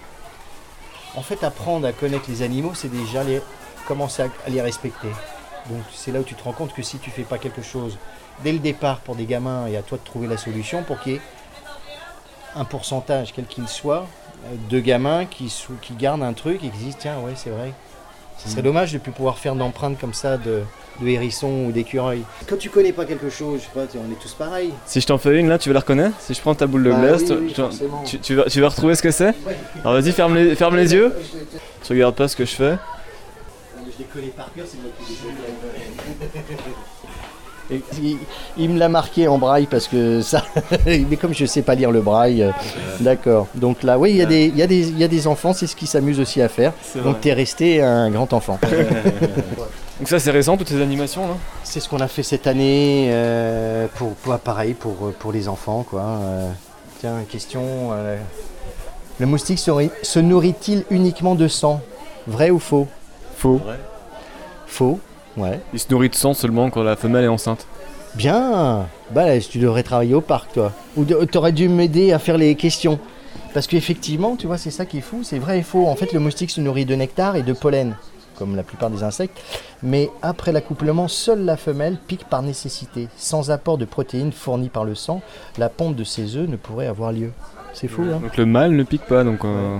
En 1.15 1.21
fait, 1.21 1.43
apprendre 1.43 1.87
à 1.87 1.91
connaître 1.91 2.25
les 2.29 2.41
animaux, 2.41 2.73
c'est 2.73 2.91
déjà 2.91 3.23
commencer 3.87 4.23
à, 4.23 4.27
à 4.45 4.49
les 4.49 4.61
respecter. 4.61 5.09
Donc 5.69 5.81
c'est 5.93 6.11
là 6.11 6.19
où 6.19 6.23
tu 6.23 6.35
te 6.35 6.43
rends 6.43 6.53
compte 6.53 6.73
que 6.73 6.81
si 6.81 6.97
tu 6.99 7.11
fais 7.11 7.23
pas 7.23 7.37
quelque 7.37 7.61
chose 7.61 7.97
dès 8.43 8.51
le 8.51 8.59
départ 8.59 8.99
pour 8.99 9.15
des 9.15 9.25
gamins 9.25 9.67
et 9.67 9.77
à 9.77 9.81
toi 9.81 9.97
de 9.97 10.03
trouver 10.03 10.27
la 10.27 10.37
solution 10.37 10.83
pour 10.83 10.99
qu'il 10.99 11.13
y 11.13 11.15
ait 11.15 11.21
un 12.55 12.65
pourcentage, 12.65 13.33
quel 13.35 13.45
qu'il 13.45 13.67
soit, 13.67 14.05
euh, 14.45 14.55
de 14.69 14.79
gamins 14.79 15.25
qui, 15.25 15.49
sou- 15.49 15.73
qui 15.81 15.93
gardent 15.93 16.23
un 16.23 16.33
truc 16.33 16.63
et 16.63 16.69
qui 16.69 16.77
se 16.77 16.83
disent 16.83 16.97
tiens 16.99 17.17
ouais 17.19 17.33
c'est 17.35 17.49
vrai. 17.49 17.73
Ce 18.37 18.49
serait 18.49 18.63
dommage 18.63 18.91
de 18.91 18.97
ne 18.97 19.01
plus 19.03 19.11
pouvoir 19.11 19.37
faire 19.37 19.53
d'empreintes 19.55 19.99
comme 19.99 20.15
ça 20.15 20.35
de, 20.37 20.63
de 20.99 21.07
hérissons 21.07 21.65
ou 21.67 21.71
d'écureuils. 21.71 22.23
Quand 22.49 22.57
tu 22.57 22.71
connais 22.71 22.91
pas 22.91 23.05
quelque 23.05 23.29
chose, 23.29 23.59
je 23.61 23.65
sais 23.65 23.87
pas, 23.87 23.99
on 23.99 24.11
est 24.11 24.15
tous 24.19 24.33
pareils. 24.33 24.73
Si 24.87 24.99
je 24.99 25.05
t'en 25.05 25.19
fais 25.19 25.39
une 25.39 25.47
là, 25.47 25.59
tu 25.59 25.69
vas 25.69 25.73
la 25.75 25.79
reconnaître? 25.81 26.15
Si 26.19 26.33
je 26.33 26.41
prends 26.41 26.55
ta 26.55 26.65
boule 26.65 26.83
de 26.83 26.91
Bah 26.91 27.01
glace, 27.01 27.21
oui, 27.21 27.27
tu- 27.27 27.33
oui, 27.35 27.47
tu, 27.49 27.61
forcément. 27.61 28.03
tu- 28.03 28.19
tu 28.19 28.35
vas, 28.35 28.45
tu 28.45 28.59
vas 28.59 28.69
retrouver 28.69 28.95
ce 28.95 29.03
que 29.03 29.11
c'est? 29.11 29.35
Alors 29.83 29.93
vas-y, 29.93 30.11
ferme 30.11 30.33
les, 30.35 30.55
ferme 30.55 30.75
les 30.75 30.91
yeux. 30.91 31.13
Tu 31.83 31.93
regardes 31.93 32.15
pas 32.15 32.27
ce 32.27 32.35
que 32.35 32.45
je 32.45 32.55
fais. 32.55 32.77
Je 33.77 33.99
les 33.99 34.05
connais 34.05 34.27
par 34.29 34.51
cœur, 34.53 34.65
c'est 34.67 34.81
moi 34.81 34.89
qui 35.05 35.13
les. 35.13 36.73
Et 37.71 37.81
il, 38.01 38.17
il 38.57 38.69
me 38.69 38.77
l'a 38.79 38.89
marqué 38.89 39.27
en 39.27 39.37
braille 39.37 39.65
parce 39.65 39.87
que 39.87 40.21
ça. 40.21 40.43
Mais 40.85 41.15
comme 41.15 41.33
je 41.33 41.45
sais 41.45 41.61
pas 41.61 41.73
lire 41.75 41.91
le 41.91 42.01
braille, 42.01 42.43
euh, 42.43 42.51
d'accord. 42.99 43.47
Donc 43.55 43.83
là, 43.83 43.97
oui, 43.97 44.11
il 44.11 44.17
y, 44.17 44.21
a 44.21 44.25
des- 44.25 44.47
il 44.47 44.57
y, 44.57 44.61
a 44.61 44.67
des- 44.67 44.89
il 44.89 44.99
y 44.99 45.03
a 45.03 45.07
des 45.07 45.25
enfants, 45.27 45.53
c'est 45.53 45.67
ce 45.67 45.75
qu'ils 45.75 45.87
s'amusent 45.87 46.19
aussi 46.19 46.41
à 46.41 46.49
faire. 46.49 46.73
Donc 47.03 47.21
tu 47.21 47.29
es 47.29 47.33
resté 47.33 47.81
un 47.81 48.09
grand 48.09 48.31
enfant. 48.33 48.59
Donc 49.99 50.09
ça 50.09 50.17
c'est 50.19 50.31
récent 50.31 50.57
toutes 50.57 50.69
ces 50.69 50.81
animations 50.81 51.27
là? 51.27 51.35
C'est 51.63 51.79
ce 51.79 51.87
qu'on 51.87 51.99
a 51.99 52.07
fait 52.07 52.23
cette 52.23 52.47
année 52.47 53.09
euh, 53.11 53.85
pour, 53.95 54.13
pour- 54.15 54.37
pareil 54.39 54.73
pour, 54.73 54.95
pour 55.19 55.31
les 55.31 55.47
enfants 55.47 55.85
quoi. 55.87 56.01
Euh, 56.01 56.49
tiens, 56.99 57.17
question. 57.29 57.61
euh, 57.93 58.17
le 59.19 59.25
moustique 59.27 59.59
se 59.59 60.19
nourrit-il 60.19 60.85
uniquement 60.89 61.35
de 61.35 61.47
sang? 61.47 61.81
Vrai 62.27 62.49
ou 62.49 62.57
faux? 62.59 62.87
Faux. 63.37 63.61
Faux. 64.65 64.99
Ouais. 65.37 65.59
Il 65.73 65.79
se 65.79 65.87
nourrit 65.91 66.09
de 66.09 66.15
sang 66.15 66.33
seulement 66.33 66.69
quand 66.69 66.83
la 66.83 66.95
femelle 66.95 67.25
est 67.25 67.29
enceinte. 67.29 67.65
Bien. 68.15 68.87
Bah 69.11 69.25
là, 69.25 69.39
tu 69.39 69.57
devrais 69.59 69.83
travailler 69.83 70.13
au 70.13 70.21
parc 70.21 70.53
toi. 70.53 70.71
Ou 70.97 71.05
tu 71.05 71.37
aurais 71.37 71.51
dû 71.53 71.69
m'aider 71.69 72.11
à 72.11 72.19
faire 72.19 72.37
les 72.37 72.55
questions. 72.55 72.99
Parce 73.53 73.67
qu'effectivement, 73.67 74.35
tu 74.35 74.47
vois, 74.47 74.57
c'est 74.57 74.71
ça 74.71 74.85
qui 74.85 74.97
est 74.99 75.01
fou, 75.01 75.21
c'est 75.23 75.39
vrai 75.39 75.59
et 75.59 75.63
faux. 75.63 75.87
En 75.87 75.95
fait, 75.95 76.13
le 76.13 76.19
moustique 76.19 76.51
se 76.51 76.61
nourrit 76.61 76.85
de 76.85 76.95
nectar 76.95 77.35
et 77.35 77.43
de 77.43 77.53
pollen, 77.53 77.95
comme 78.37 78.55
la 78.55 78.63
plupart 78.63 78.89
des 78.89 79.03
insectes. 79.03 79.37
Mais 79.83 80.09
après 80.21 80.51
l'accouplement, 80.51 81.07
seule 81.07 81.43
la 81.45 81.57
femelle 81.57 81.97
pique 82.07 82.25
par 82.25 82.41
nécessité. 82.43 83.07
Sans 83.17 83.51
apport 83.51 83.77
de 83.77 83.85
protéines 83.85 84.31
fournies 84.31 84.69
par 84.69 84.83
le 84.85 84.95
sang, 84.95 85.21
la 85.57 85.69
ponte 85.69 85.95
de 85.95 86.03
ses 86.03 86.35
œufs 86.37 86.47
ne 86.49 86.55
pourrait 86.57 86.87
avoir 86.87 87.11
lieu. 87.11 87.31
C'est 87.73 87.87
fou, 87.87 88.01
hein 88.03 88.19
Donc 88.21 88.35
le 88.35 88.45
mâle 88.45 88.71
ne 88.71 88.83
pique 88.83 89.05
pas 89.05 89.23
donc. 89.23 89.45
euh, 89.45 89.77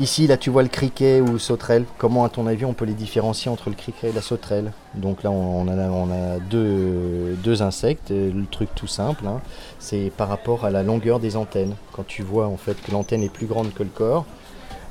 Ici, 0.00 0.26
là, 0.26 0.38
tu 0.38 0.48
vois 0.48 0.62
le 0.62 0.70
criquet 0.70 1.20
ou 1.20 1.32
le 1.32 1.38
sauterelle. 1.38 1.84
Comment, 1.98 2.24
à 2.24 2.30
ton 2.30 2.46
avis, 2.46 2.64
on 2.64 2.72
peut 2.72 2.86
les 2.86 2.94
différencier 2.94 3.50
entre 3.50 3.68
le 3.68 3.76
criquet 3.76 4.08
et 4.08 4.12
la 4.12 4.22
sauterelle? 4.22 4.72
Donc 4.94 5.22
là, 5.22 5.30
on 5.30 5.68
a, 5.68 5.76
on 5.90 6.10
a 6.10 6.38
deux, 6.38 7.36
deux 7.44 7.60
insectes. 7.60 8.10
Et 8.10 8.30
Le 8.30 8.46
truc 8.46 8.70
tout 8.74 8.86
simple, 8.86 9.26
hein, 9.26 9.42
c'est 9.78 10.10
par 10.16 10.28
rapport 10.28 10.64
à 10.64 10.70
la 10.70 10.82
longueur 10.82 11.20
des 11.20 11.36
antennes. 11.36 11.74
Quand 11.92 12.06
tu 12.06 12.22
vois 12.22 12.46
en 12.46 12.56
fait 12.56 12.80
que 12.80 12.90
l'antenne 12.92 13.22
est 13.22 13.32
plus 13.32 13.44
grande 13.44 13.74
que 13.74 13.82
le 13.82 13.90
corps, 13.90 14.24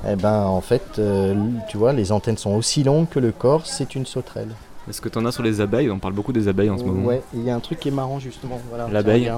eh 0.08 0.14
ben, 0.14 0.44
en 0.44 0.60
fait, 0.60 1.00
euh, 1.00 1.34
tu 1.68 1.76
vois, 1.76 1.92
les 1.92 2.12
antennes 2.12 2.38
sont 2.38 2.54
aussi 2.54 2.84
longues 2.84 3.08
que 3.08 3.18
le 3.18 3.32
corps. 3.32 3.66
C'est 3.66 3.96
une 3.96 4.06
sauterelle. 4.06 4.50
Est-ce 4.88 5.00
que 5.00 5.08
t'en 5.08 5.26
as 5.26 5.32
sur 5.32 5.42
les 5.42 5.60
abeilles? 5.60 5.90
On 5.90 5.98
parle 5.98 6.14
beaucoup 6.14 6.32
des 6.32 6.46
abeilles 6.46 6.70
en 6.70 6.78
ce 6.78 6.84
moment. 6.84 7.08
Ouais, 7.08 7.22
il 7.34 7.42
y 7.42 7.50
a 7.50 7.54
un 7.56 7.60
truc 7.60 7.80
qui 7.80 7.88
est 7.88 7.92
marrant 7.92 8.20
justement. 8.20 8.60
L'abeille. 8.92 9.30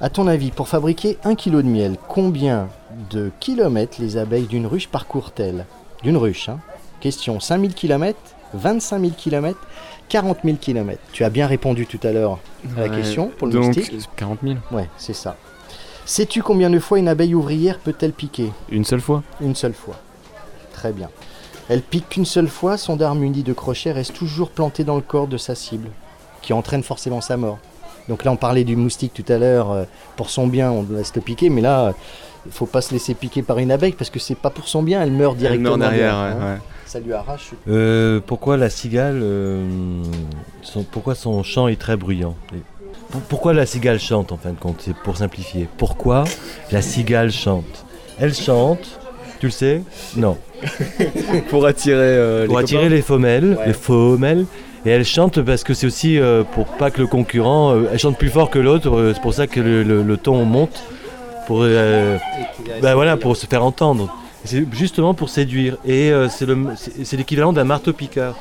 À 0.00 0.08
ton 0.08 0.26
avis, 0.26 0.50
pour 0.50 0.68
fabriquer 0.68 1.18
un 1.24 1.34
kilo 1.34 1.60
de 1.62 1.68
miel, 1.68 1.96
combien 2.08 2.68
de 3.10 3.30
kilomètres 3.38 3.96
les 4.00 4.16
abeilles 4.16 4.46
d'une 4.46 4.66
ruche 4.66 4.88
parcourent-elles? 4.88 5.66
D'une 6.02 6.16
ruche, 6.16 6.48
hein 6.48 6.58
Question 7.00 7.38
5000 7.38 7.74
km, 7.74 8.18
25 8.54 9.00
000 9.00 9.12
km, 9.16 9.58
40 10.08 10.38
000 10.44 10.56
km. 10.58 10.98
Tu 11.12 11.24
as 11.24 11.30
bien 11.30 11.46
répondu 11.46 11.86
tout 11.86 12.00
à 12.02 12.12
l'heure 12.12 12.38
à 12.76 12.80
la 12.80 12.86
Ouais, 12.88 12.96
question 12.96 13.30
pour 13.36 13.46
le 13.46 13.52
Donc 13.54 13.64
moustique. 13.76 14.08
40 14.16 14.38
000. 14.42 14.54
Ouais, 14.72 14.88
c'est 14.96 15.12
ça. 15.14 15.36
Sais-tu 16.06 16.42
combien 16.42 16.70
de 16.70 16.78
fois 16.78 16.98
une 16.98 17.08
abeille 17.08 17.34
ouvrière 17.34 17.78
peut-elle 17.78 18.12
piquer? 18.12 18.52
Une 18.70 18.84
seule 18.84 19.00
fois 19.00 19.22
Une 19.40 19.54
seule 19.54 19.74
fois. 19.74 19.96
Très 20.72 20.92
bien. 20.92 21.10
Elle 21.68 21.82
pique 21.82 22.08
qu'une 22.08 22.24
seule 22.24 22.48
fois, 22.48 22.76
son 22.78 22.96
dard 22.96 23.14
muni 23.14 23.42
de 23.42 23.52
crochet 23.52 23.92
reste 23.92 24.14
toujours 24.14 24.50
planté 24.50 24.82
dans 24.82 24.96
le 24.96 25.02
corps 25.02 25.28
de 25.28 25.36
sa 25.36 25.54
cible, 25.54 25.88
qui 26.42 26.52
entraîne 26.52 26.82
forcément 26.82 27.20
sa 27.20 27.36
mort. 27.36 27.58
Donc 28.10 28.24
là, 28.24 28.32
on 28.32 28.36
parlait 28.36 28.64
du 28.64 28.76
moustique 28.76 29.12
tout 29.14 29.24
à 29.32 29.38
l'heure, 29.38 29.70
euh, 29.70 29.84
pour 30.16 30.28
son 30.28 30.46
bien, 30.46 30.70
on 30.70 30.84
laisse 30.90 31.12
le 31.14 31.22
piquer, 31.22 31.48
mais 31.48 31.62
là, 31.62 31.94
il 32.44 32.52
faut 32.52 32.66
pas 32.66 32.80
se 32.82 32.92
laisser 32.92 33.14
piquer 33.14 33.42
par 33.42 33.58
une 33.58 33.70
abeille 33.72 33.92
parce 33.92 34.10
que 34.10 34.18
c'est 34.18 34.34
pas 34.34 34.50
pour 34.50 34.68
son 34.68 34.82
bien, 34.82 35.00
elle 35.02 35.12
meurt 35.12 35.34
Elle 35.34 35.38
directement. 35.38 35.76
meurt 35.78 35.90
derrière, 35.92 36.14
hein. 36.16 36.34
ouais, 36.38 36.44
ouais. 36.54 36.58
Ça 36.86 36.98
lui 37.00 37.12
arrache. 37.12 37.50
Euh, 37.68 38.20
pourquoi 38.26 38.56
la 38.56 38.68
cigale, 38.68 39.20
euh, 39.22 39.64
son- 40.62 40.82
pourquoi 40.82 41.14
son 41.14 41.42
chant 41.44 41.68
est 41.68 41.80
très 41.80 41.96
bruyant 41.96 42.34
Pourquoi 43.28 43.54
la 43.54 43.64
cigale 43.64 44.00
chante 44.00 44.32
en 44.32 44.36
fin 44.36 44.50
de 44.50 44.58
compte 44.58 44.80
C'est 44.84 44.96
pour 44.96 45.16
simplifier. 45.16 45.68
Pourquoi 45.78 46.24
la 46.72 46.82
cigale 46.82 47.30
chante? 47.30 47.84
Elle 48.18 48.34
chante, 48.34 48.98
tu 49.38 49.46
le 49.46 49.52
sais? 49.52 49.82
Non. 50.16 50.36
Pour 51.48 51.64
attirer 51.64 51.96
euh, 52.00 52.46
Pour 52.46 52.58
les 52.58 52.64
attirer 52.64 52.82
copains. 52.82 52.94
les 52.96 53.02
femelles, 53.02 53.56
Ouais. 53.58 53.66
les 53.68 53.72
femelles. 53.72 54.46
Et 54.86 54.90
elle 54.90 55.04
chante 55.04 55.40
parce 55.42 55.62
que 55.64 55.74
c'est 55.74 55.86
aussi 55.86 56.18
euh, 56.18 56.42
pour 56.42 56.66
pas 56.66 56.90
que 56.90 57.00
le 57.00 57.06
concurrent, 57.06 57.74
euh, 57.74 57.88
elle 57.92 57.98
chante 57.98 58.16
plus 58.18 58.30
fort 58.30 58.48
que 58.50 58.58
l'autre. 58.58 58.90
euh, 58.96 59.12
c'est 59.14 59.20
pour 59.20 59.34
ça 59.34 59.46
que 59.46 59.60
le, 59.60 59.82
le- 59.82 60.02
le 60.02 60.16
ton 60.16 60.44
monte. 60.44 60.82
Pour, 61.46 61.60
ben 61.62 62.94
voilà, 62.94 63.16
pour 63.16 63.36
se 63.36 63.46
faire 63.46 63.64
entendre. 63.64 64.14
C'est 64.44 64.64
justement 64.72 65.14
pour 65.14 65.28
séduire. 65.30 65.76
Et 65.84 66.12
c'est 66.30 66.46
le- 66.46 66.56
c'est 66.76 67.04
c'est 67.04 67.16
l'équivalent 67.16 67.52
d'un 67.52 67.64
marteau-piqueur 67.64 68.36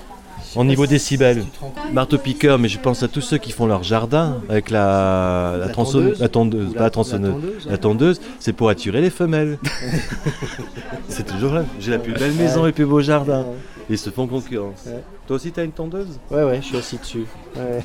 en 0.56 0.64
niveau 0.64 0.86
décibels. 0.86 1.44
Marteau-piqueur, 1.92 2.60
mais 2.60 2.68
je 2.70 2.78
pense 2.78 3.02
à 3.02 3.08
tous 3.08 3.22
ceux 3.22 3.38
qui 3.40 3.52
font 3.52 3.66
leur 3.66 3.82
jardin 3.84 4.38
avec 4.48 4.70
la, 4.70 5.56
la, 5.60 5.70
tondeuse 5.70 6.20
la 6.20 6.30
tondeuse, 6.30 6.74
pas 6.76 6.84
la 6.84 6.90
tronçonneuse. 6.92 7.34
La 7.68 7.78
tondeuse, 7.80 8.22
c'est 8.40 8.54
pour 8.54 8.70
attirer 8.70 9.02
les 9.02 9.10
femelles. 9.10 9.58
c'est 11.08 11.26
toujours 11.26 11.54
là. 11.54 11.64
J'ai 11.80 11.92
la 11.92 12.00
plus 12.00 12.14
belle 12.14 12.34
maison 12.34 12.64
et 12.66 12.68
le 12.68 12.74
plus 12.74 12.86
beau 12.86 13.02
jardin. 13.02 13.46
Ils 13.90 13.98
se 13.98 14.10
font 14.12 14.28
concurrence. 14.28 14.84
Ouais. 14.86 15.04
Toi 15.28 15.36
aussi, 15.38 15.52
t'as 15.52 15.64
une 15.66 15.72
tondeuse? 15.72 16.20
Ouais, 16.30 16.44
ouais, 16.44 16.58
je 16.62 16.68
suis 16.68 16.78
assis 16.78 16.98
dessus. 16.98 17.26
Ouais. 17.56 17.84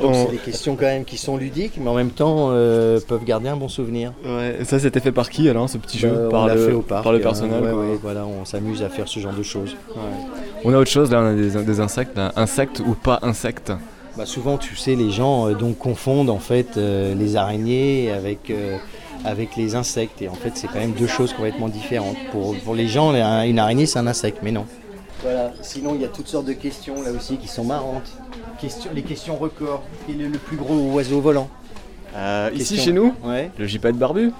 Donc, 0.00 0.14
c'est 0.14 0.30
des 0.30 0.38
questions 0.38 0.76
quand 0.76 0.86
même 0.86 1.04
qui 1.04 1.18
sont 1.18 1.36
ludiques, 1.36 1.74
mais 1.78 1.88
en 1.90 1.94
même 1.94 2.10
temps 2.10 2.48
euh, 2.52 3.00
peuvent 3.06 3.24
garder 3.24 3.48
un 3.50 3.56
bon 3.56 3.68
souvenir. 3.68 4.14
Ouais, 4.24 4.56
et 4.60 4.64
ça 4.64 4.78
c'était 4.78 5.00
fait 5.00 5.12
par 5.12 5.28
qui 5.28 5.46
alors 5.48 5.68
ce 5.68 5.76
petit 5.76 5.98
jeu 5.98 6.08
Euh, 6.10 6.30
par, 6.30 6.44
on 6.44 6.46
l'a 6.46 6.54
le, 6.54 6.66
fait 6.66 6.72
au 6.72 6.80
parc. 6.80 7.02
par 7.04 7.12
le 7.12 7.18
hein. 7.18 7.22
personnel 7.22 7.62
Ouais, 7.62 7.70
quoi. 7.70 7.80
ouais, 7.80 7.98
voilà, 8.02 8.24
on 8.24 8.44
s'amuse 8.46 8.82
à 8.82 8.88
faire 8.88 9.08
ce 9.08 9.20
genre 9.20 9.34
de 9.34 9.42
choses. 9.42 9.76
On 10.64 10.72
a 10.72 10.78
autre 10.78 10.90
chose 10.90 11.10
là, 11.10 11.20
on 11.20 11.26
a 11.26 11.34
des, 11.34 11.62
des 11.64 11.80
insectes, 11.80 12.16
là. 12.16 12.32
insectes 12.36 12.80
ou 12.80 12.94
pas 12.94 13.18
insectes? 13.22 13.72
Bah, 14.16 14.24
souvent, 14.26 14.56
tu 14.58 14.74
sais, 14.74 14.94
les 14.96 15.10
gens 15.10 15.48
euh, 15.48 15.54
donc 15.54 15.76
confondent 15.78 16.30
en 16.30 16.38
fait 16.38 16.76
euh, 16.78 17.14
les 17.14 17.36
araignées 17.36 18.10
avec, 18.10 18.50
euh, 18.50 18.76
avec 19.24 19.56
les 19.56 19.74
insectes. 19.74 20.22
Et 20.22 20.28
en 20.28 20.34
fait, 20.34 20.52
c'est 20.54 20.66
quand 20.66 20.78
même 20.78 20.92
deux 20.92 21.06
choses 21.06 21.32
complètement 21.32 21.68
différentes. 21.68 22.16
Pour, 22.32 22.56
pour 22.58 22.74
les 22.74 22.88
gens, 22.88 23.10
un- 23.12 23.44
une 23.44 23.58
araignée, 23.58 23.86
c'est 23.86 23.98
un 23.98 24.06
insecte, 24.06 24.38
mais 24.42 24.52
non. 24.52 24.66
Voilà. 25.22 25.52
Sinon, 25.62 25.94
il 25.94 26.00
y 26.00 26.04
a 26.04 26.08
toutes 26.08 26.28
sortes 26.28 26.46
de 26.46 26.52
questions 26.54 27.02
là 27.02 27.10
aussi 27.12 27.36
qui 27.36 27.48
sont 27.48 27.64
marrantes. 27.64 28.10
Question, 28.60 28.90
les 28.94 29.02
questions 29.02 29.36
records. 29.36 29.82
Quel 30.06 30.20
est 30.20 30.28
le 30.28 30.38
plus 30.38 30.56
gros 30.56 30.74
oiseau 30.92 31.20
volant 31.20 31.48
ici 32.54 32.58
Question. 32.74 32.76
chez 32.84 32.92
nous, 32.92 33.14
Ouais. 33.24 33.50
le 33.58 33.66
gypaète 33.66 33.96
barbu. 33.96 34.32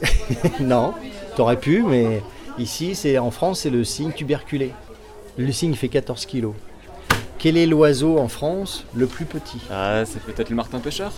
non, 0.60 0.92
t'aurais 1.36 1.56
pu, 1.58 1.82
mais 1.82 2.22
ici, 2.58 2.94
c'est 2.94 3.18
en 3.18 3.30
France, 3.30 3.60
c'est 3.60 3.70
le 3.70 3.84
cygne 3.84 4.12
tuberculé. 4.12 4.72
Le 5.38 5.50
cygne 5.52 5.74
fait 5.74 5.88
14 5.88 6.26
kilos. 6.26 6.54
quel 7.38 7.56
est 7.56 7.66
l'oiseau 7.66 8.18
en 8.18 8.28
France 8.28 8.84
le 8.94 9.06
plus 9.06 9.24
petit 9.26 9.58
Ah, 9.70 10.02
c'est 10.04 10.20
peut-être 10.22 10.50
le 10.50 10.56
martin 10.56 10.78
pêcheur 10.78 11.12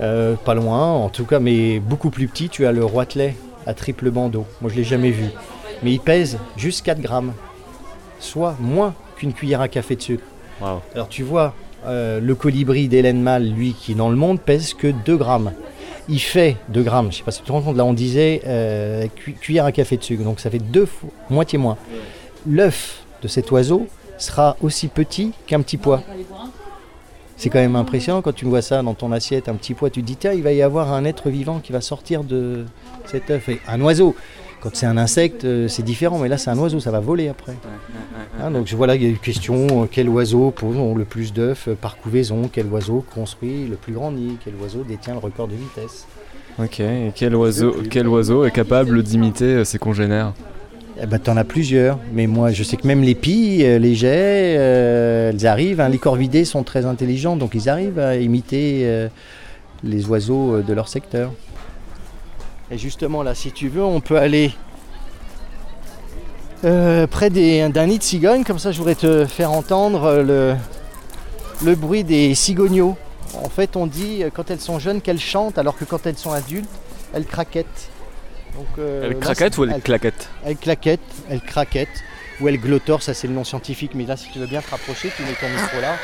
Euh, 0.00 0.34
Pas 0.44 0.54
loin, 0.54 0.92
en 0.92 1.08
tout 1.08 1.24
cas, 1.24 1.38
mais 1.40 1.80
beaucoup 1.80 2.10
plus 2.10 2.28
petit. 2.28 2.48
Tu 2.48 2.66
as 2.66 2.72
le 2.72 2.84
roitelet 2.84 3.34
à 3.66 3.74
triple 3.74 4.10
bandeau. 4.10 4.46
Moi, 4.60 4.70
je 4.70 4.76
l'ai 4.76 4.84
jamais 4.84 5.10
vu. 5.10 5.26
Mais 5.82 5.92
il 5.92 6.00
pèse 6.00 6.38
juste 6.56 6.84
4 6.84 7.00
grammes, 7.00 7.32
soit 8.20 8.56
moins 8.60 8.94
qu'une 9.16 9.32
cuillère 9.32 9.60
à 9.60 9.68
café 9.68 9.96
de 9.96 10.02
sucre. 10.02 10.24
Alors 10.94 11.08
tu 11.08 11.22
vois, 11.22 11.54
euh, 11.86 12.18
le 12.20 12.34
colibri 12.34 12.88
d'Hélène 12.88 13.22
Mal, 13.22 13.48
lui, 13.48 13.74
qui 13.74 13.94
dans 13.94 14.08
le 14.10 14.16
monde 14.16 14.40
pèse 14.40 14.74
que 14.74 14.88
2 14.88 15.16
grammes. 15.16 15.52
Il 16.08 16.18
fait 16.20 16.56
2 16.70 16.82
grammes, 16.82 17.12
je 17.12 17.18
sais 17.18 17.22
pas 17.22 17.30
si 17.30 17.40
tu 17.40 17.46
te 17.46 17.52
rends 17.52 17.60
compte, 17.60 17.76
là 17.76 17.84
on 17.84 17.92
disait 17.92 18.40
euh, 18.46 19.06
cu- 19.14 19.34
cuillère 19.34 19.66
à 19.66 19.72
café 19.72 19.96
de 19.98 20.02
sucre, 20.02 20.24
donc 20.24 20.40
ça 20.40 20.50
fait 20.50 20.58
deux 20.58 20.86
fois, 20.86 21.10
moitié 21.30 21.58
moins. 21.58 21.76
L'œuf 22.46 23.02
de 23.22 23.28
cet 23.28 23.50
oiseau 23.50 23.86
sera 24.16 24.56
aussi 24.62 24.88
petit 24.88 25.32
qu'un 25.46 25.60
petit 25.60 25.76
pois. 25.76 26.02
C'est 27.38 27.50
quand 27.50 27.60
même 27.60 27.76
impressionnant 27.76 28.20
quand 28.20 28.34
tu 28.34 28.44
vois 28.46 28.62
ça 28.62 28.82
dans 28.82 28.94
ton 28.94 29.12
assiette, 29.12 29.48
un 29.48 29.54
petit 29.54 29.72
pois, 29.72 29.90
tu 29.90 30.02
te 30.02 30.06
dis 30.06 30.16
tiens, 30.16 30.32
il 30.32 30.42
va 30.42 30.52
y 30.52 30.60
avoir 30.60 30.92
un 30.92 31.04
être 31.04 31.30
vivant 31.30 31.60
qui 31.60 31.72
va 31.72 31.80
sortir 31.80 32.24
de 32.24 32.64
cet 33.06 33.30
œuf. 33.30 33.48
Et 33.48 33.60
un 33.68 33.80
oiseau, 33.80 34.16
quand 34.60 34.70
c'est 34.74 34.86
un 34.86 34.96
insecte, 34.98 35.44
euh, 35.44 35.68
c'est 35.68 35.84
différent, 35.84 36.18
mais 36.18 36.28
là 36.28 36.36
c'est 36.36 36.50
un 36.50 36.58
oiseau, 36.58 36.80
ça 36.80 36.90
va 36.90 36.98
voler 36.98 37.28
après. 37.28 37.54
Hein, 38.42 38.50
donc 38.50 38.66
je- 38.66 38.74
voilà, 38.74 38.96
il 38.96 39.02
y 39.04 39.06
a 39.06 39.08
une 39.08 39.18
question, 39.18 39.84
euh, 39.84 39.86
quel 39.90 40.08
oiseau 40.08 40.50
pose 40.50 40.76
le 40.96 41.04
plus 41.04 41.32
d'œufs 41.32 41.68
par 41.80 41.96
couvaison, 41.98 42.50
quel 42.52 42.66
oiseau 42.66 43.04
construit 43.14 43.66
le 43.68 43.76
plus 43.76 43.92
grand 43.92 44.10
nid, 44.10 44.36
quel 44.44 44.54
oiseau 44.60 44.82
détient 44.82 45.12
le 45.14 45.20
record 45.20 45.46
de 45.46 45.54
vitesse? 45.54 46.06
Ok, 46.60 46.80
et 46.80 47.12
quel 47.14 47.36
oiseau, 47.36 47.72
quel 47.88 48.08
oiseau 48.08 48.44
est 48.44 48.50
capable 48.50 49.04
d'imiter 49.04 49.44
euh, 49.44 49.64
ses 49.64 49.78
congénères? 49.78 50.32
Eh 51.00 51.06
ben, 51.06 51.20
t'en 51.20 51.36
as 51.36 51.44
plusieurs, 51.44 52.00
mais 52.12 52.26
moi 52.26 52.50
je 52.50 52.64
sais 52.64 52.76
que 52.76 52.84
même 52.84 53.02
les 53.02 53.14
pies, 53.14 53.60
euh, 53.62 53.78
les 53.78 53.94
jets, 53.94 54.56
euh, 54.58 55.30
elles 55.30 55.46
arrivent, 55.46 55.80
hein, 55.80 55.88
les 55.88 55.98
corvidés 55.98 56.44
sont 56.44 56.64
très 56.64 56.86
intelligents, 56.86 57.36
donc 57.36 57.52
ils 57.54 57.68
arrivent 57.68 58.00
à 58.00 58.16
imiter 58.16 58.80
euh, 58.82 59.08
les 59.84 60.06
oiseaux 60.06 60.60
de 60.60 60.72
leur 60.72 60.88
secteur. 60.88 61.32
Et 62.72 62.78
justement 62.78 63.22
là, 63.22 63.36
si 63.36 63.52
tu 63.52 63.68
veux, 63.68 63.84
on 63.84 64.00
peut 64.00 64.18
aller 64.18 64.52
près 66.62 67.30
d'un 67.30 67.86
nid 67.86 67.98
de 67.98 68.02
cigogne, 68.02 68.42
comme 68.42 68.58
ça 68.58 68.72
je 68.72 68.78
voudrais 68.78 68.96
te 68.96 69.24
faire 69.24 69.52
entendre 69.52 70.20
le, 70.26 70.56
le 71.64 71.74
bruit 71.76 72.02
des 72.02 72.34
cigogneaux. 72.34 72.96
En 73.34 73.48
fait, 73.48 73.76
on 73.76 73.86
dit 73.86 74.24
quand 74.34 74.50
elles 74.50 74.58
sont 74.58 74.80
jeunes 74.80 75.00
qu'elles 75.00 75.20
chantent, 75.20 75.58
alors 75.58 75.76
que 75.76 75.84
quand 75.84 76.06
elles 76.06 76.18
sont 76.18 76.32
adultes, 76.32 76.68
elles 77.14 77.26
craquettent. 77.26 77.90
Donc, 78.54 78.66
euh, 78.78 79.02
Elle 79.10 79.18
craquette 79.18 79.56
ou 79.58 79.64
elle 79.64 79.72
elles- 79.72 79.82
claquette 79.82 80.28
elle 80.44 80.56
claquette, 80.56 81.00
elle 81.30 81.40
craquette, 81.40 81.88
ou 82.40 82.48
elle 82.48 82.58
glottor, 82.58 83.02
ça 83.02 83.14
c'est 83.14 83.26
le 83.28 83.34
nom 83.34 83.44
scientifique, 83.44 83.92
mais 83.94 84.04
là 84.04 84.16
si 84.16 84.30
tu 84.30 84.38
veux 84.38 84.46
bien 84.46 84.60
te 84.62 84.70
rapprocher, 84.70 85.12
tu 85.16 85.22
mets 85.22 85.32
ton 85.34 85.48
micro 85.48 85.80
là. 85.80 85.96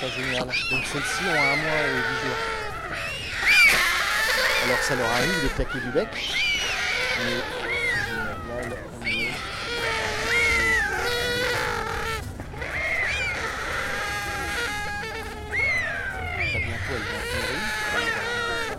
Ça 0.00 0.06
génial. 0.08 0.44
Donc 0.46 0.84
celles-ci 0.92 1.24
ont 1.24 1.30
un 1.30 1.56
mois 1.56 1.82
et 1.86 2.02
dix 2.08 2.18
jours. 2.26 2.40
Alors 4.66 4.78
ça 4.82 4.94
leur 4.94 5.10
arrive 5.10 5.42
de 5.42 5.48
claquer 5.48 5.80
du 5.80 5.90
bec. 5.92 6.08
Mais 7.18 7.30
là, 7.30 8.68
là, 8.68 8.76
on 9.00 9.06
est- 9.06 9.28
Ça, 16.52 16.58
bientôt, 16.58 16.92
elles 16.94 17.02
vont 17.02 17.20
fleurir. 17.30 18.72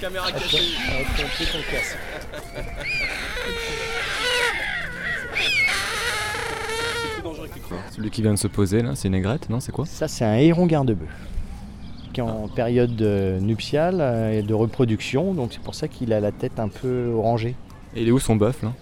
Caméra 0.00 0.30
ton 0.30 0.38
casque. 0.38 1.98
Celui 7.94 8.10
qui 8.10 8.22
vient 8.22 8.32
de 8.32 8.38
se 8.38 8.48
poser 8.48 8.82
là, 8.82 8.92
c'est 8.94 9.08
une 9.08 9.14
aigrette, 9.14 9.50
non 9.50 9.60
C'est 9.60 9.72
quoi 9.72 9.84
Ça, 9.86 10.08
c'est 10.08 10.24
un 10.24 10.36
héron 10.36 10.66
garde-bœuf 10.66 11.08
qui 12.12 12.20
est 12.20 12.22
en 12.22 12.48
période 12.48 13.00
euh, 13.02 13.38
nuptiale 13.38 13.98
euh, 14.00 14.38
et 14.38 14.42
de 14.42 14.54
reproduction, 14.54 15.34
donc 15.34 15.50
c'est 15.52 15.60
pour 15.60 15.74
ça 15.74 15.88
qu'il 15.88 16.12
a 16.12 16.20
la 16.20 16.32
tête 16.32 16.58
un 16.58 16.68
peu 16.68 17.12
orangée. 17.14 17.54
Et 17.94 18.02
il 18.02 18.08
est 18.08 18.10
où 18.10 18.18
son 18.18 18.36
bœuf 18.36 18.62
là? 18.62 18.72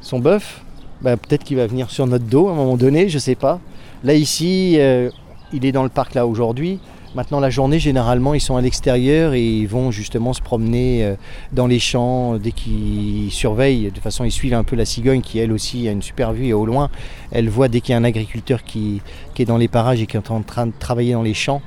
Son 0.00 0.18
bœuf, 0.18 0.62
bah, 1.00 1.16
peut-être 1.16 1.44
qu'il 1.44 1.56
va 1.56 1.66
venir 1.66 1.90
sur 1.90 2.06
notre 2.06 2.24
dos 2.24 2.48
à 2.48 2.52
un 2.52 2.54
moment 2.54 2.76
donné, 2.76 3.08
je 3.08 3.18
sais 3.18 3.34
pas. 3.34 3.60
Là, 4.02 4.14
ici, 4.14 4.76
euh, 4.78 5.10
il 5.52 5.64
est 5.64 5.72
dans 5.72 5.82
le 5.82 5.88
parc 5.88 6.14
là 6.14 6.26
aujourd'hui. 6.26 6.80
Maintenant, 7.16 7.40
la 7.40 7.48
journée, 7.48 7.78
généralement, 7.78 8.34
ils 8.34 8.42
sont 8.42 8.56
à 8.56 8.60
l'extérieur 8.60 9.32
et 9.32 9.42
ils 9.42 9.66
vont 9.66 9.90
justement 9.90 10.34
se 10.34 10.42
promener 10.42 11.02
euh, 11.02 11.14
dans 11.50 11.66
les 11.66 11.78
champs 11.78 12.34
euh, 12.34 12.38
dès 12.38 12.52
qu'ils 12.52 13.32
surveillent. 13.32 13.84
De 13.84 13.88
toute 13.88 14.02
façon, 14.02 14.24
ils 14.24 14.30
suivent 14.30 14.52
un 14.52 14.64
peu 14.64 14.76
la 14.76 14.84
cigogne 14.84 15.22
qui, 15.22 15.38
elle 15.38 15.50
aussi, 15.50 15.88
a 15.88 15.92
une 15.92 16.02
super 16.02 16.34
vue 16.34 16.48
et 16.48 16.52
au 16.52 16.66
loin, 16.66 16.90
elle 17.30 17.48
voit 17.48 17.68
dès 17.68 17.80
qu'il 17.80 17.92
y 17.92 17.94
a 17.94 17.96
un 17.96 18.04
agriculteur 18.04 18.64
qui, 18.64 19.00
est 19.38 19.46
dans 19.46 19.56
les 19.56 19.66
parages 19.66 20.02
et 20.02 20.06
qui 20.06 20.18
est 20.18 20.30
en 20.30 20.42
train 20.42 20.66
de 20.66 20.74
travailler 20.78 21.14
dans 21.14 21.22
les 21.22 21.32
champs. 21.32 21.62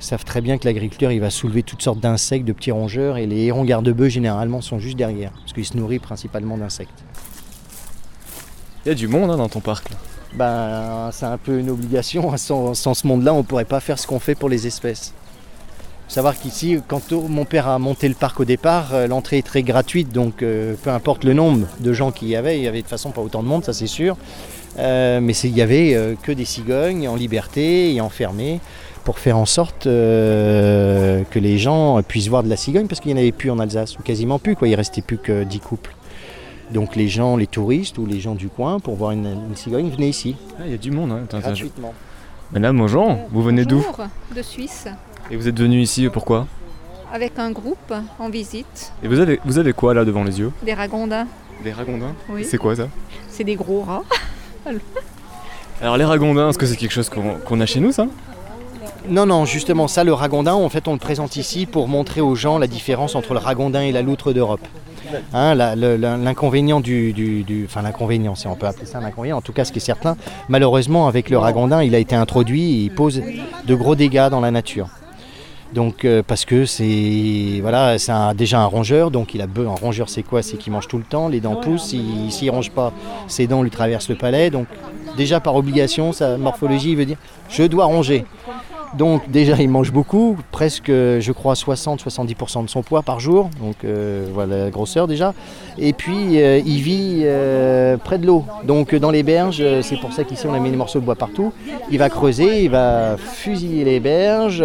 Ils 0.00 0.04
savent 0.04 0.24
très 0.24 0.40
bien 0.40 0.58
que 0.58 0.64
l'agriculteur 0.64 1.10
il 1.10 1.18
va 1.18 1.30
soulever 1.30 1.64
toutes 1.64 1.82
sortes 1.82 1.98
d'insectes, 1.98 2.46
de 2.46 2.52
petits 2.52 2.70
rongeurs 2.70 3.16
et 3.16 3.26
les 3.26 3.46
hérons 3.46 3.64
garde-bœufs 3.64 4.10
généralement 4.10 4.60
sont 4.60 4.78
juste 4.78 4.96
derrière 4.96 5.32
parce 5.32 5.54
qu'ils 5.54 5.66
se 5.66 5.76
nourrissent 5.76 6.02
principalement 6.02 6.56
d'insectes. 6.56 7.02
Il 8.86 8.90
y 8.90 8.92
a 8.92 8.94
du 8.94 9.08
monde 9.08 9.28
hein, 9.32 9.38
dans 9.38 9.48
ton 9.48 9.58
parc 9.58 9.90
là. 9.90 9.96
Ben, 10.34 11.10
c'est 11.12 11.26
un 11.26 11.38
peu 11.38 11.58
une 11.58 11.70
obligation. 11.70 12.36
Sans, 12.36 12.74
sans 12.74 12.94
ce 12.94 13.06
monde-là, 13.06 13.34
on 13.34 13.38
ne 13.38 13.42
pourrait 13.42 13.64
pas 13.64 13.80
faire 13.80 13.98
ce 13.98 14.06
qu'on 14.06 14.20
fait 14.20 14.34
pour 14.34 14.48
les 14.48 14.66
espèces. 14.66 15.12
Faut 16.08 16.14
savoir 16.14 16.38
qu'ici, 16.38 16.78
quand 16.88 17.12
mon 17.12 17.44
père 17.44 17.68
a 17.68 17.78
monté 17.78 18.08
le 18.08 18.14
parc 18.14 18.40
au 18.40 18.46
départ, 18.46 18.94
euh, 18.94 19.06
l'entrée 19.06 19.38
est 19.38 19.46
très 19.46 19.62
gratuite, 19.62 20.10
donc 20.10 20.42
euh, 20.42 20.74
peu 20.82 20.88
importe 20.88 21.22
le 21.22 21.34
nombre 21.34 21.66
de 21.80 21.92
gens 21.92 22.12
qu'il 22.12 22.28
y 22.28 22.36
avait, 22.36 22.56
il 22.56 22.64
y 22.64 22.66
avait 22.66 22.78
de 22.78 22.82
toute 22.82 22.90
façon 22.90 23.10
pas 23.10 23.20
autant 23.20 23.42
de 23.42 23.48
monde, 23.48 23.62
ça 23.62 23.74
c'est 23.74 23.86
sûr. 23.86 24.16
Euh, 24.78 25.20
mais 25.20 25.34
il 25.34 25.54
y 25.54 25.60
avait 25.60 26.16
que 26.22 26.32
des 26.32 26.46
cigognes 26.46 27.08
en 27.08 27.16
liberté 27.16 27.94
et 27.94 28.00
enfermées 28.00 28.60
pour 29.04 29.18
faire 29.18 29.36
en 29.36 29.44
sorte 29.44 29.84
que 29.84 31.24
les 31.34 31.58
gens 31.58 32.02
puissent 32.02 32.28
voir 32.28 32.42
de 32.42 32.48
la 32.48 32.56
cigogne, 32.56 32.86
parce 32.86 33.00
qu'il 33.00 33.12
n'y 33.12 33.20
en 33.20 33.22
avait 33.22 33.32
plus 33.32 33.50
en 33.50 33.58
Alsace, 33.58 33.98
ou 33.98 34.02
quasiment 34.02 34.38
plus, 34.38 34.56
quoi. 34.56 34.66
il 34.66 34.74
restait 34.76 35.02
plus 35.02 35.18
que 35.18 35.44
10 35.44 35.60
couples. 35.60 35.94
Donc 36.72 36.96
les 36.96 37.08
gens, 37.08 37.36
les 37.36 37.46
touristes 37.46 37.98
ou 37.98 38.06
les 38.06 38.20
gens 38.20 38.34
du 38.34 38.48
coin, 38.48 38.78
pour 38.80 38.94
voir 38.96 39.12
une, 39.12 39.26
une 39.26 39.56
cigogne, 39.56 39.90
venaient 39.90 40.08
ici, 40.10 40.36
Ah, 40.58 40.62
il 40.66 40.70
y 40.72 40.74
a 40.74 40.78
du 40.78 40.90
monde. 40.90 41.12
Hein. 41.12 41.38
Gratuitement. 41.40 41.94
Madame, 42.52 42.78
bonjour, 42.78 43.16
vous 43.30 43.42
venez 43.42 43.64
d'où 43.64 43.84
De 44.34 44.42
Suisse, 44.42 44.86
Et 45.30 45.36
vous 45.36 45.48
êtes 45.48 45.58
venu 45.58 45.80
ici 45.80 46.08
pourquoi? 46.08 46.46
Avec 47.12 47.38
un 47.38 47.50
groupe 47.50 47.92
en 48.18 48.28
visite, 48.28 48.92
Et 49.02 49.08
vous 49.08 49.18
avez, 49.18 49.40
vous 49.44 49.58
avez 49.58 49.72
quoi 49.72 49.94
là 49.94 50.04
devant 50.04 50.24
les 50.24 50.38
yeux? 50.40 50.52
Des 50.62 50.74
ragondins. 50.74 51.26
Des 51.64 51.72
ragondins? 51.72 52.14
Oui. 52.28 52.44
C'est 52.44 52.58
quoi 52.58 52.76
ça? 52.76 52.88
C'est 53.28 53.44
des 53.44 53.54
gros 53.56 53.82
rats. 53.82 54.02
Alors 55.80 55.96
les 55.96 56.04
ragondins, 56.04 56.50
est-ce 56.50 56.58
que 56.58 56.66
c'est 56.66 56.76
quelque 56.76 56.92
chose 56.92 57.08
qu'on 57.08 57.34
qu'on 57.44 57.60
a 57.60 57.66
chez 57.66 57.80
nous 57.80 57.92
ça? 57.92 58.06
Non, 59.08 59.24
non, 59.24 59.46
justement, 59.46 59.88
ça, 59.88 60.04
le 60.04 60.12
ragondin, 60.12 60.52
en 60.52 60.68
fait, 60.68 60.86
on 60.86 60.92
le 60.92 60.98
présente 60.98 61.36
ici 61.36 61.64
pour 61.64 61.88
montrer 61.88 62.20
aux 62.20 62.34
gens 62.34 62.58
la 62.58 62.66
différence 62.66 63.14
entre 63.14 63.32
le 63.32 63.38
ragondin 63.38 63.80
et 63.82 63.92
la 63.92 64.02
loutre 64.02 64.32
d'Europe. 64.34 64.66
Hein, 65.32 65.54
l'inconvénient 65.54 66.80
du, 66.80 67.14
si 68.34 68.46
on 68.46 68.54
peut 68.56 68.66
appeler 68.66 68.86
ça 68.86 68.98
un 68.98 69.04
inconvénient, 69.04 69.38
en 69.38 69.42
tout 69.42 69.52
cas, 69.52 69.64
ce 69.64 69.72
qui 69.72 69.78
est 69.78 69.82
certain, 69.82 70.16
malheureusement, 70.48 71.08
avec 71.08 71.30
le 71.30 71.38
ragondin, 71.38 71.82
il 71.82 71.94
a 71.94 71.98
été 71.98 72.14
introduit 72.16 72.62
et 72.62 72.84
il 72.84 72.90
pose 72.90 73.22
de 73.66 73.74
gros 73.74 73.94
dégâts 73.94 74.28
dans 74.30 74.40
la 74.40 74.50
nature. 74.50 74.88
Donc, 75.74 76.06
euh, 76.06 76.22
parce 76.26 76.46
que 76.46 76.64
c'est 76.64 77.58
voilà, 77.60 77.98
c'est 77.98 78.12
déjà 78.34 78.60
un 78.60 78.64
rongeur, 78.64 79.10
donc 79.10 79.34
il 79.34 79.42
a 79.42 79.44
un 79.44 79.74
rongeur, 79.74 80.08
c'est 80.08 80.22
quoi? 80.22 80.42
C'est 80.42 80.56
qu'il 80.56 80.72
mange 80.72 80.88
tout 80.88 80.96
le 80.96 81.04
temps, 81.04 81.28
les 81.28 81.40
dents 81.40 81.56
poussent, 81.56 81.92
il- 81.92 82.32
s'il 82.32 82.50
ronge 82.50 82.70
pas, 82.70 82.90
ses 83.26 83.46
dents 83.46 83.62
lui 83.62 83.70
traversent 83.70 84.08
le 84.08 84.14
palais, 84.16 84.48
donc 84.48 84.66
déjà 85.18 85.40
par 85.40 85.56
obligation, 85.56 86.14
sa 86.14 86.38
morphologie 86.38 86.94
veut 86.94 87.04
dire 87.04 87.18
je 87.50 87.64
dois 87.64 87.84
ronger. 87.84 88.24
Donc 88.96 89.30
déjà 89.30 89.54
il 89.58 89.68
mange 89.68 89.92
beaucoup, 89.92 90.36
presque 90.50 90.86
je 90.88 91.32
crois 91.32 91.54
60-70% 91.54 92.64
de 92.64 92.70
son 92.70 92.82
poids 92.82 93.02
par 93.02 93.20
jour, 93.20 93.50
donc 93.60 93.76
euh, 93.84 94.26
voilà 94.32 94.64
la 94.64 94.70
grosseur 94.70 95.06
déjà. 95.06 95.34
Et 95.78 95.92
puis 95.92 96.40
euh, 96.40 96.58
il 96.64 96.80
vit 96.80 97.20
euh, 97.24 97.96
près 97.98 98.18
de 98.18 98.26
l'eau, 98.26 98.44
donc 98.64 98.94
dans 98.94 99.10
les 99.10 99.22
berges, 99.22 99.62
c'est 99.82 100.00
pour 100.00 100.12
ça 100.12 100.24
qu'ici 100.24 100.46
on 100.46 100.54
a 100.54 100.58
mis 100.58 100.70
des 100.70 100.76
morceaux 100.76 101.00
de 101.00 101.04
bois 101.04 101.16
partout. 101.16 101.52
Il 101.90 101.98
va 101.98 102.08
creuser, 102.08 102.64
il 102.64 102.70
va 102.70 103.16
fusiller 103.18 103.84
les 103.84 104.00
berges, 104.00 104.64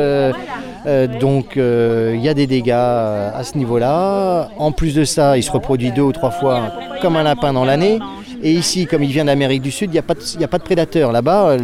donc 1.20 1.56
il 1.58 2.22
y 2.22 2.30
a 2.30 2.34
des 2.34 2.48
dégâts 2.48 2.72
à 2.72 3.44
ce 3.44 3.58
niveau-là. 3.58 4.50
En 4.58 4.72
plus 4.72 4.96
de 4.96 5.04
ça, 5.04 5.38
il 5.38 5.44
se 5.44 5.52
reproduit 5.52 5.92
deux 5.92 6.02
ou 6.02 6.12
trois 6.12 6.32
fois 6.32 6.72
comme 7.02 7.18
un 7.18 7.24
lapin 7.24 7.54
dans 7.54 7.66
l'année. 7.66 8.00
Et 8.42 8.52
ici, 8.52 8.86
comme 8.88 9.04
il 9.04 9.12
vient 9.12 9.24
d'Amérique 9.26 9.62
du 9.62 9.72
Sud, 9.72 9.90
il 9.92 9.94
n'y 9.94 10.00
a, 10.00 10.02
pas 10.04 10.16
de- 10.58 10.64
prédateurs. 10.64 11.14
Là-bas, 11.14 11.56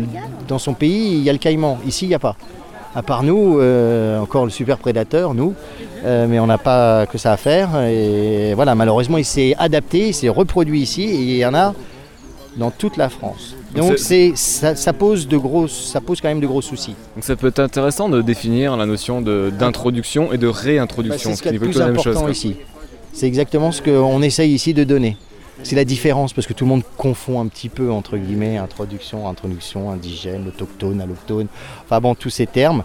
dans 0.50 0.60
son 0.60 0.74
pays, 0.74 1.14
il 1.14 1.24
y 1.24 1.30
a 1.30 1.34
le 1.34 1.40
caïman. 1.40 1.78
Ici, 1.88 2.06
il 2.06 2.10
n'y 2.10 2.16
a 2.16 2.20
pas. 2.20 2.36
À 2.96 3.04
part 3.04 3.22
nous, 3.24 3.60
euh, 3.60 4.20
encore 4.20 4.44
le 4.46 4.52
super 4.52 4.78
prédateur, 4.78 5.34
nous, 5.34 5.54
Euh, 6.06 6.28
mais 6.30 6.40
on 6.40 6.48
n'a 6.48 6.58
pas 6.58 7.06
que 7.08 7.18
ça 7.18 7.34
à 7.34 7.38
faire. 7.38 7.70
Et 7.86 8.54
voilà, 8.56 8.74
malheureusement, 8.74 9.18
il 9.18 9.26
s'est 9.26 9.54
adapté, 9.60 10.08
il 10.08 10.14
s'est 10.14 10.30
reproduit 10.30 10.80
ici, 10.82 11.04
et 11.04 11.14
il 11.16 11.36
y 11.38 11.46
en 11.46 11.54
a 11.54 11.74
dans 12.56 12.72
toute 12.72 12.96
la 12.98 13.10
France. 13.10 13.54
Donc 13.76 13.98
c'est, 13.98 14.32
ça, 14.36 14.76
ça 14.76 14.94
pose 14.94 15.28
de 15.28 15.38
gros, 15.38 15.68
ça 15.68 16.00
pose 16.02 16.22
quand 16.22 16.30
même 16.30 16.40
de 16.40 16.48
gros 16.48 16.62
soucis. 16.62 16.96
Donc 17.16 17.24
ça 17.26 17.36
peut 17.36 17.48
être 17.48 17.60
intéressant 17.60 18.08
de 18.10 18.22
définir 18.22 18.78
la 18.78 18.86
notion 18.86 19.22
d'introduction 19.22 20.32
et 20.34 20.38
de 20.38 20.48
Bah, 20.48 20.54
réintroduction, 20.58 21.32
c'est 21.32 21.44
ce 21.44 21.50
qui 21.50 21.60
plus 21.60 21.78
la 21.78 21.88
même 21.88 22.00
chose. 22.00 22.08
important 22.16 22.32
ici. 22.32 22.56
C'est 23.14 23.28
exactement 23.28 23.72
ce 23.74 23.82
qu'on 23.82 24.22
essaye 24.22 24.54
ici 24.54 24.74
de 24.74 24.86
donner. 24.86 25.18
C'est 25.64 25.76
la 25.76 25.86
différence 25.86 26.34
parce 26.34 26.48
que 26.48 26.54
tout 26.54 26.66
le 26.66 26.70
monde 26.70 26.84
confond 26.98 27.42
un 27.42 27.48
petit 27.48 27.70
peu 27.70 27.92
entre 27.92 28.18
guillemets 28.18 28.58
introduction, 28.58 29.28
introduction, 29.28 29.92
indigène, 29.92 30.48
autochtone, 30.48 31.02
alloctone, 31.02 31.48
enfin 31.84 32.00
bon 32.00 32.16
tous 32.16 32.30
ces 32.30 32.48
termes. 32.48 32.84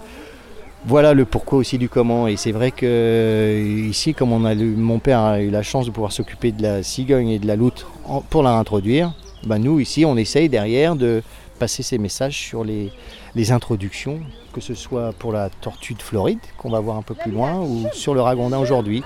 Voilà 0.87 1.15
le 1.15 1.25
pourquoi 1.25 1.59
aussi 1.59 1.79
du 1.79 1.89
comment. 1.89 2.29
Et 2.29 2.37
c'est 2.37 2.53
vrai 2.53 2.71
que 2.71 2.85
euh, 2.85 3.87
ici, 3.89 4.13
comme 4.13 4.31
mon 4.77 4.99
père 4.99 5.21
a 5.21 5.41
eu 5.41 5.49
la 5.49 5.63
chance 5.63 5.87
de 5.87 5.91
pouvoir 5.91 6.13
s'occuper 6.13 6.53
de 6.53 6.63
la 6.63 6.83
cigogne 6.83 7.31
et 7.31 7.39
de 7.39 7.47
la 7.47 7.57
loutre 7.57 7.91
pour 8.29 8.43
la 8.43 8.51
introduire, 8.51 9.15
ben 9.47 9.59
nous 9.59 9.81
ici 9.81 10.05
on 10.05 10.17
essaye 10.17 10.51
derrière 10.51 10.95
de 10.95 11.23
passer 11.59 11.83
ces 11.83 11.97
messages 11.97 12.37
sur 12.37 12.65
les, 12.65 12.93
les 13.35 13.53
introductions, 13.53 14.21
que 14.53 14.61
ce 14.61 14.75
soit 14.75 15.13
pour 15.19 15.33
la 15.33 15.49
tortue 15.49 15.95
de 15.95 16.03
Floride 16.03 16.41
qu'on 16.59 16.71
va 16.71 16.81
voir 16.81 16.97
un 16.97 17.03
peu 17.03 17.15
plus 17.15 17.31
loin 17.31 17.61
ou 17.61 17.85
sur 17.93 18.13
le 18.13 18.21
ragondin 18.21 18.59
aujourd'hui. 18.59 19.03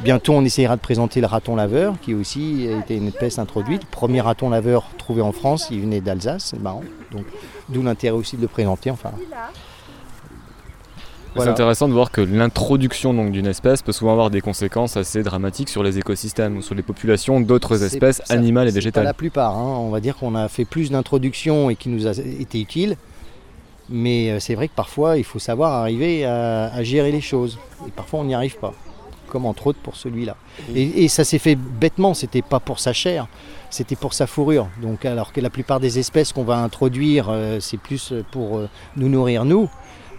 Bientôt, 0.00 0.34
on 0.34 0.44
essayera 0.44 0.76
de 0.76 0.80
présenter 0.80 1.20
le 1.20 1.26
raton 1.26 1.56
laveur, 1.56 1.94
qui 2.00 2.14
aussi 2.14 2.68
a 2.72 2.78
été 2.78 2.96
une 2.96 3.08
espèce 3.08 3.38
introduite. 3.38 3.86
Premier 3.86 4.20
raton 4.20 4.50
laveur 4.50 4.84
trouvé 4.98 5.22
en 5.22 5.32
France, 5.32 5.68
il 5.70 5.80
venait 5.80 6.00
d'Alsace, 6.00 6.48
c'est 6.50 6.60
marrant. 6.60 6.82
Donc, 7.12 7.24
d'où 7.68 7.82
l'intérêt 7.82 8.16
aussi 8.16 8.36
de 8.36 8.42
le 8.42 8.48
présenter. 8.48 8.90
Enfin, 8.90 9.12
C'est 11.36 11.48
intéressant 11.48 11.88
de 11.88 11.94
voir 11.94 12.10
que 12.10 12.20
l'introduction 12.20 13.14
d'une 13.30 13.46
espèce 13.46 13.80
peut 13.80 13.92
souvent 13.92 14.12
avoir 14.12 14.30
des 14.30 14.42
conséquences 14.42 14.98
assez 14.98 15.22
dramatiques 15.22 15.70
sur 15.70 15.82
les 15.82 15.98
écosystèmes 15.98 16.58
ou 16.58 16.62
sur 16.62 16.74
les 16.74 16.82
populations 16.82 17.40
d'autres 17.40 17.82
espèces 17.82 18.22
animales 18.28 18.68
et 18.68 18.72
végétales. 18.72 19.04
Pas 19.04 19.08
la 19.08 19.14
plupart, 19.14 19.56
hein. 19.56 19.78
on 19.78 19.88
va 19.88 20.00
dire 20.00 20.16
qu'on 20.16 20.34
a 20.34 20.48
fait 20.48 20.66
plus 20.66 20.90
d'introductions 20.90 21.70
et 21.70 21.76
qui 21.76 21.88
nous 21.88 22.06
a 22.06 22.12
été 22.12 22.60
utile. 22.60 22.96
Mais 23.88 24.30
euh, 24.30 24.40
c'est 24.40 24.56
vrai 24.56 24.66
que 24.66 24.74
parfois 24.74 25.16
il 25.16 25.22
faut 25.22 25.38
savoir 25.38 25.72
arriver 25.72 26.24
à, 26.24 26.66
à 26.66 26.82
gérer 26.82 27.12
les 27.12 27.20
choses. 27.20 27.58
Et 27.86 27.90
parfois 27.90 28.20
on 28.20 28.24
n'y 28.24 28.34
arrive 28.34 28.58
pas 28.58 28.74
comme 29.26 29.46
entre 29.46 29.68
autres 29.68 29.78
pour 29.80 29.96
celui-là. 29.96 30.36
Et, 30.74 31.08
ça 31.08 31.24
s'est 31.24 31.38
fait 31.38 31.54
bêtement, 31.56 32.14
c'était 32.14 32.42
pas 32.42 32.60
pour 32.60 32.80
sa 32.80 32.92
chair, 32.92 33.26
c'était 33.70 33.96
pour 33.96 34.14
sa 34.14 34.26
fourrure. 34.26 34.68
Donc 34.82 35.04
alors 35.04 35.32
que 35.32 35.40
la 35.40 35.50
plupart 35.50 35.80
des 35.80 35.98
espèces 35.98 36.32
qu'on 36.32 36.44
va 36.44 36.58
introduire, 36.58 37.28
euh, 37.30 37.58
c'est 37.60 37.76
plus 37.76 38.12
pour 38.30 38.58
euh, 38.58 38.68
nous 38.96 39.08
nourrir 39.08 39.44
nous, 39.44 39.68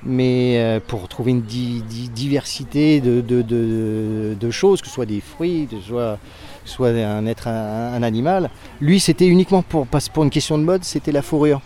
mais 0.04 0.58
euh, 0.58 0.80
pour 0.86 1.08
trouver 1.08 1.32
une 1.32 1.42
diversité 1.42 3.02
de, 3.02 4.52
choses, 4.52 4.82
que 4.82 4.88
ce 4.88 4.94
soit 4.94 5.06
des 5.06 5.22
fruits, 5.22 5.68
que 5.70 5.78
ce 5.78 5.88
soit, 5.88 6.20
soit 6.66 6.90
un 6.90 7.26
être, 7.26 7.48
un, 7.48 8.04
animal. 8.04 8.50
Lui, 8.80 9.00
c'était 9.00 9.28
uniquement 9.28 9.62
pour, 9.62 9.88
pour 9.88 10.24
une 10.24 10.30
question 10.30 10.58
de 10.58 10.64
mode, 10.64 10.84
c'était 10.84 11.12
la 11.12 11.22
fourrure. 11.22 11.62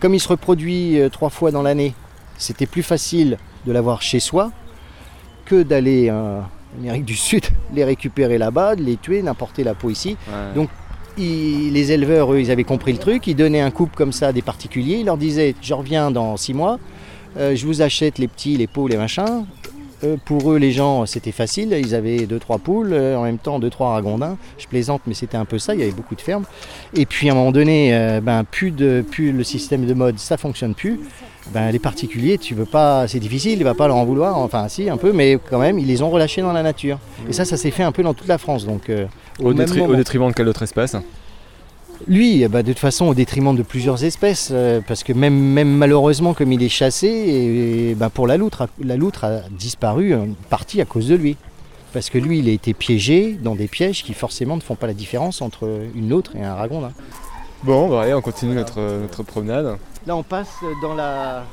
Comme 0.00 0.14
il 0.14 0.20
se 0.20 0.28
reproduit 0.28 0.98
trois 1.10 1.30
fois 1.30 1.50
dans 1.50 1.62
l'année, 1.62 1.94
c'était 2.36 2.66
plus 2.66 2.84
facile 2.84 3.38
de 3.66 3.72
l'avoir 3.72 4.02
chez 4.02 4.20
soi 4.20 4.52
que 5.44 5.62
d'aller 5.62 6.12
Amérique 6.76 7.04
du 7.04 7.16
Sud, 7.16 7.44
les 7.74 7.84
récupérer 7.84 8.38
là-bas, 8.38 8.76
de 8.76 8.82
les 8.82 8.96
tuer, 8.96 9.22
n'importer 9.22 9.64
la 9.64 9.74
peau 9.74 9.90
ici. 9.90 10.16
Donc 10.54 10.68
les 11.16 11.92
éleveurs, 11.92 12.32
eux, 12.32 12.40
ils 12.40 12.50
avaient 12.50 12.64
compris 12.64 12.92
le 12.92 12.98
truc. 12.98 13.26
Ils 13.26 13.34
donnaient 13.34 13.60
un 13.60 13.70
couple 13.70 13.96
comme 13.96 14.12
ça 14.12 14.28
à 14.28 14.32
des 14.32 14.42
particuliers. 14.42 14.98
Ils 14.98 15.06
leur 15.06 15.16
disaient 15.16 15.54
Je 15.60 15.74
reviens 15.74 16.10
dans 16.10 16.36
six 16.36 16.54
mois, 16.54 16.78
euh, 17.36 17.54
je 17.54 17.66
vous 17.66 17.82
achète 17.82 18.18
les 18.18 18.28
petits, 18.28 18.56
les 18.56 18.66
pots, 18.66 18.88
les 18.88 18.96
machins. 18.96 19.44
Euh, 20.04 20.16
pour 20.24 20.52
eux, 20.52 20.58
les 20.58 20.72
gens, 20.72 21.06
c'était 21.06 21.32
facile. 21.32 21.76
Ils 21.78 21.94
avaient 21.94 22.26
deux, 22.26 22.38
trois 22.38 22.58
poules, 22.58 22.92
euh, 22.92 23.16
en 23.16 23.24
même 23.24 23.38
temps 23.38 23.58
deux, 23.58 23.70
trois 23.70 23.90
ragondins. 23.90 24.36
Je 24.58 24.66
plaisante, 24.66 25.02
mais 25.06 25.14
c'était 25.14 25.36
un 25.36 25.44
peu 25.44 25.58
ça. 25.58 25.74
Il 25.74 25.80
y 25.80 25.82
avait 25.82 25.92
beaucoup 25.92 26.14
de 26.14 26.20
fermes. 26.20 26.44
Et 26.94 27.06
puis 27.06 27.28
à 27.28 27.32
un 27.32 27.34
moment 27.34 27.52
donné, 27.52 28.20
ben, 28.22 28.44
plus, 28.44 28.70
de, 28.70 29.04
plus 29.08 29.32
le 29.32 29.44
système 29.44 29.86
de 29.86 29.94
mode, 29.94 30.18
ça 30.18 30.36
fonctionne 30.36 30.74
plus 30.74 31.00
ben, 31.52 31.70
les 31.70 31.78
particuliers, 31.78 32.38
tu 32.38 32.54
veux 32.54 32.64
pas, 32.64 33.08
c'est 33.08 33.20
difficile, 33.20 33.58
il 33.58 33.64
va 33.64 33.74
pas 33.74 33.88
leur 33.88 33.96
en 33.96 34.04
vouloir, 34.04 34.36
enfin 34.38 34.68
si 34.68 34.88
un 34.88 34.96
peu, 34.96 35.12
mais 35.12 35.38
quand 35.50 35.58
même 35.58 35.78
ils 35.78 35.86
les 35.86 36.02
ont 36.02 36.10
relâchés 36.10 36.42
dans 36.42 36.52
la 36.52 36.62
nature. 36.62 36.98
Et 37.28 37.32
ça, 37.32 37.44
ça 37.44 37.56
s'est 37.56 37.70
fait 37.70 37.82
un 37.82 37.92
peu 37.92 38.02
dans 38.02 38.14
toute 38.14 38.28
la 38.28 38.38
France. 38.38 38.66
Donc, 38.66 38.90
euh, 38.90 39.06
au, 39.40 39.52
détriment 39.52 40.28
de 40.28 40.34
quelle 40.34 40.48
autre 40.48 40.62
espèce 40.62 40.96
lui, 42.06 42.42
eh 42.42 42.48
ben, 42.48 42.62
de 42.62 42.68
toute 42.68 42.78
façon, 42.78 43.06
au 43.06 43.14
détriment 43.14 43.56
de 43.56 43.62
plusieurs 43.62 44.04
espèces, 44.04 44.50
euh, 44.52 44.80
parce 44.86 45.02
que 45.02 45.12
même, 45.12 45.34
même 45.34 45.70
malheureusement, 45.70 46.34
comme 46.34 46.52
il 46.52 46.62
est 46.62 46.68
chassé, 46.68 47.08
et, 47.08 47.94
ben, 47.94 48.10
pour 48.10 48.26
la 48.26 48.36
loutre, 48.36 48.68
la 48.80 48.96
loutre 48.96 49.24
a 49.24 49.40
disparu 49.50 50.14
en 50.14 50.28
partie 50.48 50.80
à 50.80 50.84
cause 50.84 51.08
de 51.08 51.14
lui. 51.14 51.36
Parce 51.92 52.10
que 52.10 52.18
lui, 52.18 52.38
il 52.38 52.48
a 52.48 52.52
été 52.52 52.74
piégé 52.74 53.38
dans 53.42 53.54
des 53.54 53.66
pièges 53.66 54.04
qui 54.04 54.12
forcément 54.12 54.56
ne 54.56 54.60
font 54.60 54.74
pas 54.74 54.86
la 54.86 54.94
différence 54.94 55.40
entre 55.40 55.68
une 55.94 56.08
loutre 56.08 56.36
et 56.36 56.44
un 56.44 56.54
ragondin. 56.54 56.92
Bon, 57.64 57.88
bah, 57.88 58.02
allez, 58.02 58.14
on 58.14 58.20
continue 58.20 58.54
notre, 58.54 58.80
notre 59.00 59.22
promenade. 59.22 59.78
Là, 60.06 60.14
on 60.14 60.22
passe 60.22 60.52
dans 60.80 60.94
la. 60.94 61.44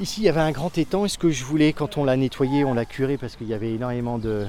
Ici, 0.00 0.22
il 0.22 0.24
y 0.24 0.28
avait 0.28 0.40
un 0.40 0.50
grand 0.50 0.76
étang. 0.76 1.04
Et 1.04 1.08
ce 1.08 1.18
que 1.18 1.30
je 1.30 1.44
voulais, 1.44 1.72
quand 1.72 1.96
on 1.96 2.04
l'a 2.04 2.16
nettoyé, 2.16 2.64
on 2.64 2.74
l'a 2.74 2.84
curé 2.84 3.16
parce 3.16 3.36
qu'il 3.36 3.46
y 3.48 3.54
avait 3.54 3.72
énormément 3.72 4.18
de, 4.18 4.46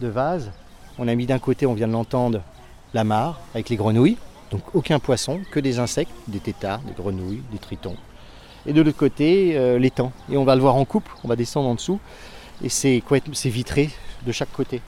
vases. 0.00 0.50
On 0.98 1.08
a 1.08 1.14
mis 1.14 1.26
d'un 1.26 1.38
côté, 1.38 1.64
on 1.66 1.74
vient 1.74 1.86
de 1.86 1.92
l'entendre, 1.92 2.42
la 2.94 3.04
mare 3.04 3.40
avec 3.54 3.68
les 3.68 3.76
grenouilles. 3.76 4.16
Donc 4.50 4.62
aucun 4.74 4.98
poisson, 4.98 5.40
que 5.50 5.60
des 5.60 5.78
insectes, 5.78 6.10
des 6.26 6.40
têtards, 6.40 6.80
des 6.80 6.92
grenouilles, 6.92 7.42
des 7.52 7.58
tritons. 7.58 7.96
Et 8.66 8.72
de 8.72 8.82
l'autre 8.82 8.98
côté, 8.98 9.52
euh, 9.56 9.78
l'étang. 9.78 10.12
Et 10.30 10.36
on 10.36 10.44
va 10.44 10.54
le 10.54 10.60
voir 10.60 10.76
en 10.76 10.84
coupe, 10.84 11.08
on 11.24 11.28
va 11.28 11.36
descendre 11.36 11.68
en 11.68 11.74
dessous. 11.74 12.00
Et 12.62 12.68
c'est 12.68 13.02
vitré 13.44 13.90
de 14.26 14.32
chaque 14.32 14.52
côté. 14.52 14.82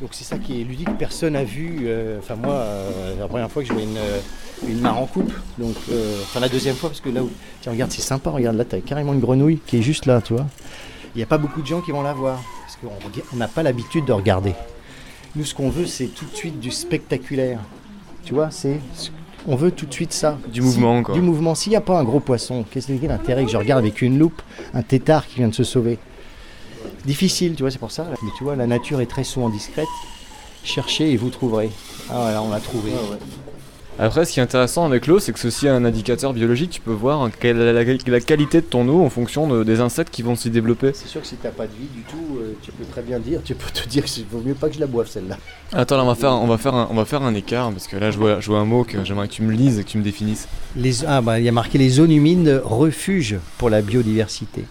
Donc 0.00 0.10
c'est 0.12 0.24
ça 0.24 0.38
qui 0.38 0.60
est 0.60 0.64
ludique, 0.64 0.88
personne 0.96 1.32
n'a 1.32 1.42
vu. 1.42 1.80
Euh, 1.82 2.18
enfin 2.20 2.36
moi, 2.36 2.52
euh, 2.52 3.18
la 3.18 3.26
première 3.26 3.50
fois 3.50 3.62
que 3.62 3.68
je 3.68 3.72
vois 3.72 3.82
une, 3.82 3.96
euh, 3.96 4.80
mare 4.80 4.98
en 4.98 5.06
coupe, 5.06 5.32
donc 5.58 5.74
enfin 6.22 6.40
la 6.40 6.48
deuxième 6.48 6.76
fois 6.76 6.88
parce 6.90 7.00
que 7.00 7.08
là 7.08 7.22
où 7.22 7.30
tiens 7.60 7.72
regarde 7.72 7.90
c'est 7.90 8.02
sympa, 8.02 8.30
regarde 8.30 8.56
là 8.56 8.64
t'as 8.64 8.80
carrément 8.80 9.12
une 9.12 9.20
grenouille 9.20 9.58
qui 9.66 9.78
est 9.78 9.82
juste 9.82 10.06
là, 10.06 10.20
tu 10.20 10.34
vois. 10.34 10.46
Il 11.14 11.18
n'y 11.18 11.22
a 11.24 11.26
pas 11.26 11.38
beaucoup 11.38 11.62
de 11.62 11.66
gens 11.66 11.80
qui 11.80 11.90
vont 11.90 12.02
la 12.02 12.12
voir 12.12 12.40
parce 12.62 12.76
qu'on 12.76 13.36
n'a 13.36 13.48
pas 13.48 13.64
l'habitude 13.64 14.04
de 14.04 14.12
regarder. 14.12 14.54
Nous 15.38 15.44
ce 15.44 15.54
qu'on 15.54 15.70
veut 15.70 15.86
c'est 15.86 16.06
tout 16.08 16.24
de 16.24 16.34
suite 16.34 16.58
du 16.58 16.72
spectaculaire, 16.72 17.60
tu 18.24 18.34
vois, 18.34 18.50
c'est 18.50 18.80
on 19.46 19.54
veut 19.54 19.70
tout 19.70 19.86
de 19.86 19.92
suite 19.92 20.12
ça. 20.12 20.36
Du 20.52 20.60
mouvement 20.60 21.00
quoi. 21.04 21.14
Du 21.14 21.20
mouvement. 21.20 21.54
S'il 21.54 21.70
n'y 21.70 21.76
a 21.76 21.80
pas 21.80 21.96
un 21.96 22.02
gros 22.02 22.18
poisson, 22.18 22.64
qu'est-ce 22.68 22.88
que 22.88 23.06
l'intérêt 23.06 23.44
que 23.44 23.50
je 23.52 23.56
regarde 23.56 23.78
avec 23.78 24.02
une 24.02 24.18
loupe 24.18 24.42
un 24.74 24.82
tétard 24.82 25.28
qui 25.28 25.36
vient 25.36 25.46
de 25.46 25.54
se 25.54 25.62
sauver? 25.62 26.00
Difficile, 27.04 27.54
tu 27.54 27.62
vois, 27.62 27.70
c'est 27.70 27.78
pour 27.78 27.92
ça. 27.92 28.08
Mais 28.20 28.30
tu 28.36 28.42
vois, 28.42 28.56
la 28.56 28.66
nature 28.66 29.00
est 29.00 29.06
très 29.06 29.22
souvent 29.22 29.48
discrète. 29.48 29.86
Cherchez 30.64 31.12
et 31.12 31.16
vous 31.16 31.30
trouverez. 31.30 31.70
Ah 32.10 32.14
voilà, 32.22 32.42
on 32.42 32.50
l'a 32.50 32.58
trouvé. 32.58 32.90
Après, 34.00 34.24
ce 34.24 34.32
qui 34.32 34.38
est 34.38 34.42
intéressant 34.44 34.84
avec 34.84 35.08
l'eau, 35.08 35.18
c'est 35.18 35.32
que 35.32 35.40
ceci 35.40 35.66
est 35.66 35.70
un 35.70 35.84
indicateur 35.84 36.32
biologique. 36.32 36.70
Tu 36.70 36.80
peux 36.80 36.92
voir 36.92 37.28
la, 37.42 38.20
qualité 38.20 38.60
de 38.60 38.66
ton 38.66 38.88
eau 38.88 39.02
en 39.02 39.10
fonction 39.10 39.64
des 39.64 39.80
insectes 39.80 40.14
qui 40.14 40.22
vont 40.22 40.36
s'y 40.36 40.50
développer. 40.50 40.92
C'est 40.94 41.08
sûr 41.08 41.20
que 41.20 41.26
si 41.26 41.36
tu 41.36 41.44
n'as 41.44 41.52
pas 41.52 41.66
de 41.66 41.72
vie 41.72 41.88
du 41.92 42.02
tout, 42.02 42.38
euh, 42.40 42.52
tu 42.62 42.70
peux 42.70 42.84
très 42.84 43.02
bien 43.02 43.18
dire, 43.18 43.40
tu 43.42 43.56
peux 43.56 43.70
te 43.72 43.88
dire 43.88 44.04
qu'il 44.04 44.24
vaut 44.26 44.40
mieux 44.40 44.54
pas 44.54 44.68
que 44.68 44.76
je 44.76 44.80
la 44.80 44.86
boive 44.86 45.08
celle-là. 45.08 45.36
Attends, 45.72 45.96
là, 45.96 46.04
on 46.04 46.06
va 46.06 46.14
faire, 46.14 46.32
on 46.32 46.46
va 46.46 46.58
faire, 46.58 46.74
un, 46.76 46.86
on 46.90 46.94
va 46.94 47.04
faire 47.04 47.22
un 47.22 47.34
écart 47.34 47.72
parce 47.72 47.88
que 47.88 47.96
là, 47.96 48.12
je 48.12 48.18
vois, 48.18 48.38
je 48.38 48.46
vois 48.46 48.60
un 48.60 48.64
mot 48.64 48.84
que 48.84 49.04
j'aimerais 49.04 49.26
que 49.26 49.32
tu 49.32 49.42
me 49.42 49.52
lises 49.52 49.80
et 49.80 49.84
que 49.84 49.88
tu 49.88 49.98
me 49.98 50.04
définisses. 50.04 50.46
Les, 50.76 51.04
ah, 51.04 51.20
bah, 51.20 51.40
il 51.40 51.44
y 51.44 51.48
a 51.48 51.52
marqué 51.52 51.76
les 51.76 51.88
zones 51.88 52.12
humides 52.12 52.62
refuge 52.64 53.36
pour 53.58 53.68
la 53.68 53.82
biodiversité. 53.82 54.64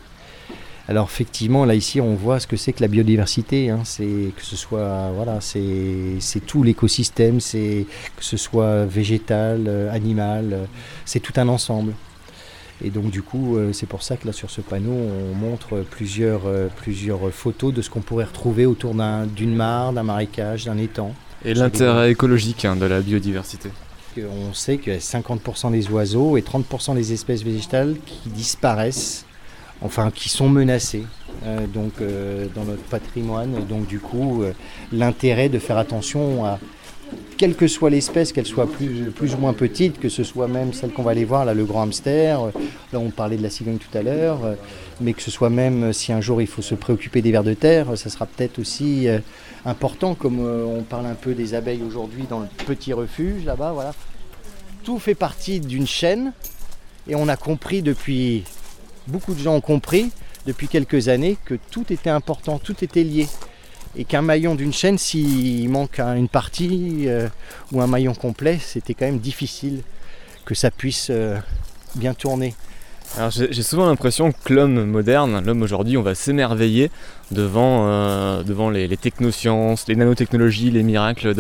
Alors 0.90 1.10
effectivement, 1.12 1.66
là 1.66 1.76
ici, 1.76 2.00
on 2.00 2.16
voit 2.16 2.40
ce 2.40 2.48
que 2.48 2.56
c'est 2.56 2.72
que 2.72 2.82
la 2.82 2.88
biodiversité. 2.88 3.70
Hein. 3.70 3.82
C'est 3.84 4.32
que 4.36 4.42
ce 4.42 4.56
soit 4.56 5.12
voilà, 5.14 5.40
c'est 5.42 6.46
tout 6.46 6.64
l'écosystème, 6.64 7.42
c'est 7.42 7.86
que 8.16 8.24
ce 8.24 8.38
soit 8.38 8.86
végétal, 8.86 9.66
euh, 9.68 9.92
animal, 9.92 10.54
euh, 10.54 10.66
c'est 11.04 11.20
tout 11.20 11.34
un 11.36 11.50
ensemble. 11.50 11.94
Et 12.82 12.90
donc 12.90 13.10
du 13.10 13.22
coup, 13.22 13.58
euh, 13.58 13.74
c'est 13.74 13.88
pour 13.88 14.02
ça 14.02 14.16
que 14.16 14.28
là 14.28 14.32
sur 14.32 14.50
ce 14.50 14.62
panneau, 14.62 14.94
on 14.94 15.36
montre 15.36 15.84
plusieurs, 15.90 16.44
plusieurs 16.78 17.32
photos 17.32 17.74
de 17.74 17.82
ce 17.82 17.90
qu'on 17.90 18.02
pourrait 18.02 18.26
retrouver 18.26 18.66
autour 18.66 18.94
d'une 18.94 19.56
mare, 19.56 19.92
d'un 19.92 20.04
marécage, 20.04 20.66
d'un 20.66 20.78
étang. 20.78 21.14
Et 21.44 21.54
l'intérêt 21.54 22.12
écologique 22.12 22.64
hein, 22.64 22.76
de 22.78 22.86
la 22.86 23.02
biodiversité. 23.02 23.70
On 24.18 24.54
sait 24.54 24.78
que 24.78 24.92
50% 24.92 25.72
des 25.72 25.90
oiseaux 25.90 26.38
et 26.38 26.42
30% 26.42 26.96
des 26.96 27.14
espèces 27.14 27.44
végétales 27.44 27.98
qui 28.04 28.30
disparaissent 28.30 29.27
enfin 29.82 30.12
qui 30.12 30.30
sont 30.30 30.50
menacés 30.50 31.06
euh, 31.46 31.68
donc, 31.68 31.94
euh, 32.02 32.48
dans 32.56 32.64
notre 32.64 32.84
patrimoine. 32.84 33.66
Donc 33.68 33.88
du 33.88 34.00
coup, 34.00 34.44
euh, 34.44 34.54
l'intérêt 34.92 35.50
de 35.50 35.60
faire 35.60 35.78
attention 35.78 36.46
à 36.46 36.60
quelle 37.38 37.56
que 37.56 37.68
soit 37.68 37.90
l'espèce, 37.90 38.34
qu'elle 38.34 38.48
soit 38.48 38.70
plus, 38.70 39.12
plus 39.12 39.36
ou 39.36 39.38
moins 39.38 39.54
petite, 39.54 40.00
que 40.00 40.10
ce 40.10 40.24
soit 40.24 40.48
même 40.48 40.74
celle 40.74 40.92
qu'on 40.92 41.04
va 41.04 41.12
aller 41.12 41.24
voir, 41.24 41.46
là, 41.46 41.54
le 41.54 41.64
grand 41.64 41.84
hamster, 41.84 42.42
là 42.92 43.00
on 43.00 43.12
parlait 43.12 43.38
de 43.38 43.44
la 43.44 43.50
cigogne 43.50 43.78
tout 43.78 43.96
à 43.96 44.02
l'heure, 44.02 44.40
mais 45.00 45.14
que 45.14 45.22
ce 45.22 45.32
soit 45.32 45.50
même 45.50 45.94
si 45.94 46.12
un 46.12 46.20
jour 46.20 46.42
il 46.42 46.48
faut 46.48 46.64
se 46.64 46.76
préoccuper 46.76 47.22
des 47.22 47.32
vers 47.32 47.44
de 47.44 47.54
terre, 47.54 47.98
ça 47.98 48.10
sera 48.10 48.26
peut-être 48.26 48.60
aussi 48.60 49.08
important, 49.64 50.16
comme 50.16 50.40
on 50.40 50.82
parle 50.82 51.06
un 51.06 51.14
peu 51.14 51.34
des 51.34 51.54
abeilles 51.54 51.84
aujourd'hui 51.88 52.26
dans 52.30 52.40
le 52.40 52.48
petit 52.66 52.92
refuge 52.92 53.46
là-bas, 53.46 53.72
voilà. 53.72 53.94
Tout 54.84 55.00
fait 55.00 55.16
partie 55.16 55.62
d'une 55.62 55.88
chaîne 55.88 56.34
et 57.08 57.16
on 57.16 57.30
a 57.30 57.38
compris 57.38 57.84
depuis 57.84 58.44
beaucoup 59.08 59.34
de 59.34 59.40
gens 59.40 59.56
ont 59.56 59.62
compris 59.62 60.12
depuis 60.46 60.68
quelques 60.68 61.08
années 61.10 61.38
que 61.46 61.56
tout 61.72 61.92
était 61.92 62.10
important, 62.10 62.60
tout 62.60 62.84
était 62.84 63.04
lié. 63.04 63.28
Et 63.96 64.06
qu'un 64.06 64.22
maillon 64.22 64.56
d'une 64.56 64.74
chaîne, 64.74 64.98
s'il 64.98 65.70
manque 65.70 66.00
une 66.00 66.30
partie 66.30 67.06
euh, 67.08 67.28
ou 67.72 67.82
un 67.82 67.88
maillon 67.88 68.14
complet, 68.14 68.60
c'était 68.62 68.94
quand 68.94 69.06
même 69.06 69.20
difficile 69.20 69.82
que 70.46 70.54
ça 70.54 70.70
puisse 70.70 71.08
euh, 71.10 71.38
bien 71.96 72.14
tourner. 72.14 72.54
Alors 73.16 73.32
j'ai 73.32 73.64
souvent 73.64 73.86
l'impression 73.86 74.34
que 74.44 74.54
l'homme 74.54 74.84
moderne, 74.86 75.42
l'homme 75.44 75.62
aujourd'hui, 75.62 75.98
on 75.98 76.02
va 76.02 76.14
s'émerveiller 76.14 76.92
devant, 77.32 77.88
euh, 77.88 78.72
les, 78.72 78.98
technosciences, 78.98 79.88
les 79.88 79.96
nanotechnologies, 79.96 80.72
les 80.72 80.84
miracles 80.84 81.34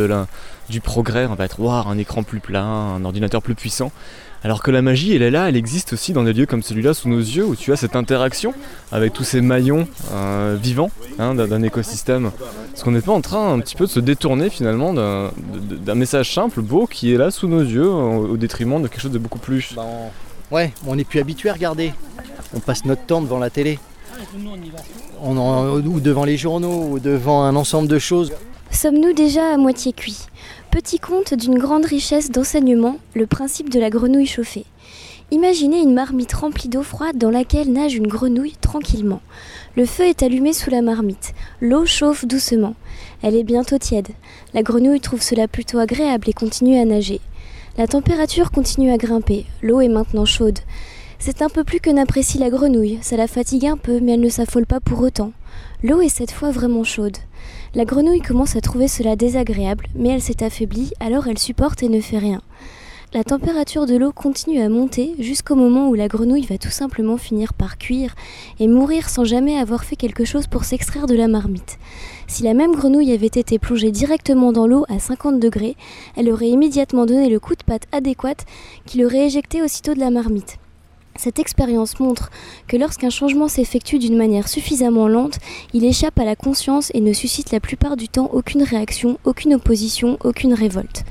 du 0.69 0.82
progrès. 0.82 1.25
On 1.25 1.36
va 1.36 1.45
être 1.45 1.60
waouh, 1.60 1.88
un 1.88 1.97
écran 1.97 2.23
plus 2.23 2.39
plat, 2.39 2.63
un 2.63 3.03
ordinateur 3.03 3.41
plus 3.41 3.53
puissant. 3.53 3.91
Alors 4.43 4.62
que 4.62 4.69
la 4.71 4.82
magie, 4.82 5.15
elle 5.15 5.23
est 5.23 5.32
là, 5.32 5.50
elle 5.50 5.56
existe 5.58 5.93
aussi 5.93 6.13
dans 6.13 6.23
des 6.23 6.32
lieux 6.32 6.45
comme 6.45 6.62
celui-là 6.62 6.93
sous 6.93 7.10
nos 7.10 7.19
yeux 7.19 7.43
où 7.45 7.56
tu 7.56 7.73
as 7.73 7.76
cette 7.76 7.95
interaction 7.95 8.54
avec 8.91 9.12
tous 9.13 9.23
ces 9.23 9.41
maillons 9.41 9.88
euh, 10.13 10.56
vivants 10.62 10.91
hein, 11.19 11.34
d'un 11.36 11.63
écosystème. 11.63 12.32
Est-ce 12.73 12.84
qu'on 12.84 12.91
n'est 12.91 13.02
pas 13.02 13.12
en 13.13 13.21
train 13.21 13.52
un 13.54 13.60
petit 13.60 13.76
peu 13.76 13.86
de 13.86 13.89
se 13.91 14.00
détourner 14.00 14.50
finalement 14.50 14.93
d'un 14.93 15.95
message 15.95 16.34
simple, 16.34 16.62
beau, 16.62 16.86
qui 16.86 17.13
est 17.13 17.17
là 17.17 17.32
sous 17.32 17.47
nos 17.47 17.62
yeux 17.62 17.89
au, 17.89 18.28
au 18.30 18.38
détriment 18.38 18.82
de 18.82 18.88
quelque 18.88 19.02
chose 19.02 19.12
de 19.12 19.17
beaucoup 19.19 19.39
plus 19.39 19.73
Bah, 19.76 19.84
on- 19.86 20.56
Ouais, 20.56 20.71
on 20.86 20.95
n'est 20.95 21.04
plus 21.04 21.19
habitué 21.19 21.50
à 21.50 21.54
regarder. 21.54 21.91
On 22.56 22.60
passe 22.62 22.86
notre 22.86 23.02
temps 23.06 23.21
devant 23.21 23.39
la 23.39 23.50
télé. 23.50 23.80
On 25.21 25.36
en- 25.38 25.78
Ou 25.82 26.00
devant 26.00 26.23
les 26.23 26.38
journaux, 26.38 26.88
ou 26.91 27.00
devant 27.00 27.43
un 27.43 27.56
ensemble 27.56 27.88
de 27.89 28.00
choses. 28.00 28.32
Sommes-nous 28.71 29.13
déjà 29.13 29.54
à 29.54 29.58
moitié 29.58 29.91
cuits? 29.93 30.28
Petit 30.71 30.99
conte 30.99 31.34
d'une 31.34 31.58
grande 31.58 31.86
richesse 31.86 32.30
d'enseignement, 32.30 32.97
le 33.15 33.25
principe 33.25 33.69
de 33.69 33.80
la 33.80 33.89
grenouille 33.89 34.27
chauffée. 34.27 34.65
Imaginez 35.32 35.82
une 35.82 35.93
marmite 35.93 36.34
remplie 36.34 36.69
d'eau 36.69 36.84
froide 36.84 37.17
dans 37.17 37.32
laquelle 37.32 37.71
nage 37.71 37.95
une 37.95 38.08
grenouille 38.08 38.56
tranquillement. 38.62 39.21
Le 39.75 39.86
feu 39.86 40.03
est 40.03 40.23
allumé 40.23 40.53
sous 40.53 40.69
la 40.69 40.82
marmite. 40.82 41.34
L'eau 41.62 41.86
chauffe 41.86 42.25
doucement. 42.25 42.75
Elle 43.21 43.36
est 43.36 43.43
bientôt 43.43 43.77
tiède. 43.77 44.10
La 44.53 44.62
grenouille 44.62 44.99
trouve 44.99 45.21
cela 45.21 45.47
plutôt 45.47 45.80
agréable 45.80 46.30
et 46.30 46.34
continue 46.34 46.77
à 46.77 46.86
nager. 46.86 47.21
La 47.77 47.88
température 47.88 48.51
continue 48.51 48.91
à 48.91 48.97
grimper. 48.97 49.45
L'eau 49.62 49.82
est 49.82 49.88
maintenant 49.88 50.25
chaude. 50.25 50.60
C'est 51.17 51.41
un 51.41 51.49
peu 51.49 51.63
plus 51.63 51.80
que 51.80 51.89
n'apprécie 51.89 52.38
la 52.38 52.49
grenouille. 52.49 52.99
Ça 53.01 53.17
la 53.17 53.27
fatigue 53.27 53.65
un 53.65 53.77
peu, 53.77 53.99
mais 53.99 54.13
elle 54.13 54.21
ne 54.21 54.30
s'affole 54.30 54.65
pas 54.65 54.80
pour 54.80 55.01
autant. 55.01 55.32
L'eau 55.82 56.01
est 56.01 56.10
cette 56.10 56.32
fois 56.32 56.51
vraiment 56.51 56.84
chaude. 56.84 57.17
La 57.77 57.85
grenouille 57.85 58.21
commence 58.21 58.55
à 58.55 58.61
trouver 58.61 58.87
cela 58.87 59.15
désagréable, 59.15 59.85
mais 59.93 60.09
elle 60.09 60.21
s'est 60.23 60.43
affaiblie, 60.43 60.93
alors 60.99 61.27
elle 61.27 61.37
supporte 61.37 61.83
et 61.83 61.89
ne 61.89 62.01
fait 62.01 62.17
rien. 62.17 62.41
La 63.13 63.23
température 63.23 63.85
de 63.85 63.95
l'eau 63.95 64.11
continue 64.11 64.61
à 64.61 64.67
monter 64.67 65.13
jusqu'au 65.19 65.53
moment 65.53 65.87
où 65.87 65.93
la 65.93 66.07
grenouille 66.07 66.47
va 66.47 66.57
tout 66.57 66.71
simplement 66.71 67.17
finir 67.17 67.53
par 67.53 67.77
cuire 67.77 68.15
et 68.59 68.67
mourir 68.67 69.09
sans 69.09 69.25
jamais 69.25 69.59
avoir 69.59 69.83
fait 69.83 69.95
quelque 69.95 70.25
chose 70.25 70.47
pour 70.47 70.63
s'extraire 70.63 71.05
de 71.05 71.13
la 71.13 71.27
marmite. 71.27 71.77
Si 72.25 72.41
la 72.41 72.55
même 72.55 72.73
grenouille 72.73 73.11
avait 73.11 73.27
été 73.27 73.59
plongée 73.59 73.91
directement 73.91 74.51
dans 74.51 74.65
l'eau 74.65 74.83
à 74.89 74.97
50 74.97 75.39
degrés, 75.39 75.75
elle 76.15 76.31
aurait 76.31 76.49
immédiatement 76.49 77.05
donné 77.05 77.29
le 77.29 77.39
coup 77.39 77.53
de 77.53 77.63
patte 77.63 77.85
adéquat 77.91 78.43
qui 78.87 78.97
l'aurait 78.97 79.27
éjectée 79.27 79.61
aussitôt 79.61 79.93
de 79.93 79.99
la 79.99 80.09
marmite. 80.09 80.57
Cette 81.17 81.39
expérience 81.39 81.99
montre 81.99 82.30
que 82.67 82.77
lorsqu'un 82.77 83.10
changement 83.10 83.47
s'effectue 83.47 83.97
d'une 83.97 84.15
manière 84.15 84.47
suffisamment 84.47 85.08
lente, 85.08 85.39
il 85.73 85.84
échappe 85.84 86.19
à 86.19 86.25
la 86.25 86.36
conscience 86.36 86.91
et 86.93 87.01
ne 87.01 87.12
suscite 87.12 87.51
la 87.51 87.60
plupart 87.60 87.97
du 87.97 88.08
temps 88.08 88.30
aucune 88.34 88.62
réaction, 88.62 89.17
aucune 89.25 89.56
opposition, 89.56 90.19
aucune 90.23 90.53
révolte. 90.53 91.03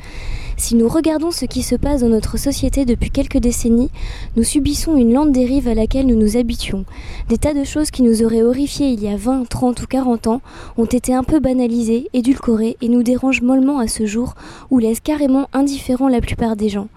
Si 0.58 0.74
nous 0.74 0.88
regardons 0.88 1.32
ce 1.32 1.44
qui 1.44 1.62
se 1.62 1.74
passe 1.74 2.00
dans 2.00 2.08
notre 2.08 2.38
société 2.38 2.84
depuis 2.84 3.10
quelques 3.10 3.38
décennies, 3.38 3.90
nous 4.36 4.44
subissons 4.44 4.96
une 4.96 5.12
lente 5.12 5.32
dérive 5.32 5.68
à 5.68 5.74
laquelle 5.74 6.06
nous 6.06 6.16
nous 6.16 6.36
habituons. 6.36 6.84
Des 7.28 7.36
tas 7.36 7.52
de 7.52 7.64
choses 7.64 7.90
qui 7.90 8.02
nous 8.02 8.22
auraient 8.22 8.42
horrifiés 8.42 8.88
il 8.88 9.02
y 9.02 9.08
a 9.08 9.16
20, 9.16 9.48
30 9.48 9.82
ou 9.82 9.86
40 9.86 10.28
ans 10.28 10.40
ont 10.78 10.86
été 10.86 11.12
un 11.12 11.24
peu 11.24 11.40
banalisées, 11.40 12.08
édulcorées 12.14 12.78
et 12.80 12.88
nous 12.88 13.02
dérangent 13.02 13.42
mollement 13.42 13.80
à 13.80 13.88
ce 13.88 14.06
jour 14.06 14.34
ou 14.70 14.78
laissent 14.78 15.00
carrément 15.00 15.48
indifférents 15.52 16.08
la 16.08 16.22
plupart 16.22 16.56
des 16.56 16.70
gens. 16.70 16.88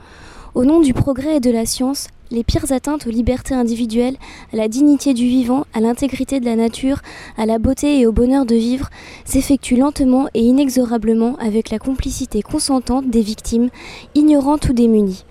Au 0.55 0.63
nom 0.63 0.79
du 0.79 0.93
progrès 0.93 1.37
et 1.37 1.39
de 1.41 1.51
la 1.51 1.65
science, 1.65 2.07
les 2.31 2.43
pires 2.43 2.71
atteintes 2.71 3.07
aux 3.07 3.11
libertés 3.11 3.55
individuelles, 3.55 4.17
à 4.53 4.55
la 4.55 4.67
dignité 4.67 5.13
du 5.13 5.25
vivant, 5.25 5.65
à 5.73 5.79
l'intégrité 5.79 6.39
de 6.39 6.45
la 6.45 6.55
nature, 6.55 6.99
à 7.37 7.45
la 7.45 7.59
beauté 7.59 7.99
et 7.99 8.05
au 8.05 8.11
bonheur 8.11 8.45
de 8.45 8.55
vivre, 8.55 8.89
s'effectuent 9.25 9.77
lentement 9.77 10.27
et 10.33 10.41
inexorablement 10.41 11.35
avec 11.37 11.69
la 11.69 11.79
complicité 11.79 12.41
consentante 12.41 13.09
des 13.09 13.21
victimes, 13.21 13.69
ignorantes 14.15 14.69
ou 14.69 14.73
démunies. 14.73 15.25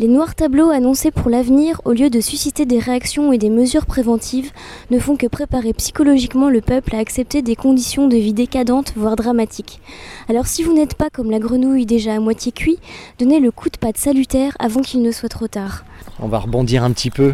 Les 0.00 0.08
noirs 0.08 0.34
tableaux 0.34 0.70
annoncés 0.70 1.12
pour 1.12 1.30
l'avenir, 1.30 1.80
au 1.84 1.92
lieu 1.92 2.10
de 2.10 2.20
susciter 2.20 2.66
des 2.66 2.80
réactions 2.80 3.32
et 3.32 3.38
des 3.38 3.48
mesures 3.48 3.86
préventives, 3.86 4.50
ne 4.90 4.98
font 4.98 5.16
que 5.16 5.28
préparer 5.28 5.72
psychologiquement 5.72 6.50
le 6.50 6.60
peuple 6.60 6.96
à 6.96 6.98
accepter 6.98 7.42
des 7.42 7.54
conditions 7.54 8.08
de 8.08 8.16
vie 8.16 8.32
décadentes, 8.32 8.92
voire 8.96 9.14
dramatiques. 9.14 9.80
Alors 10.28 10.48
si 10.48 10.64
vous 10.64 10.72
n'êtes 10.72 10.96
pas 10.96 11.10
comme 11.10 11.30
la 11.30 11.38
grenouille 11.38 11.86
déjà 11.86 12.14
à 12.14 12.18
moitié 12.18 12.50
cuit, 12.50 12.78
donnez 13.20 13.38
le 13.38 13.52
coup 13.52 13.68
de 13.68 13.76
patte 13.76 13.96
salutaire 13.96 14.56
avant 14.58 14.80
qu'il 14.80 15.00
ne 15.00 15.12
soit 15.12 15.28
trop 15.28 15.46
tard. 15.46 15.84
On 16.18 16.26
va 16.26 16.40
rebondir 16.40 16.82
un 16.82 16.90
petit 16.90 17.10
peu. 17.10 17.32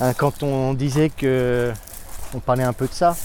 Hein, 0.00 0.12
quand 0.12 0.42
on 0.42 0.74
disait 0.74 1.08
que 1.08 1.72
on 2.34 2.40
parlait 2.40 2.62
un 2.62 2.74
peu 2.74 2.88
de 2.88 2.92
ça, 2.92 3.16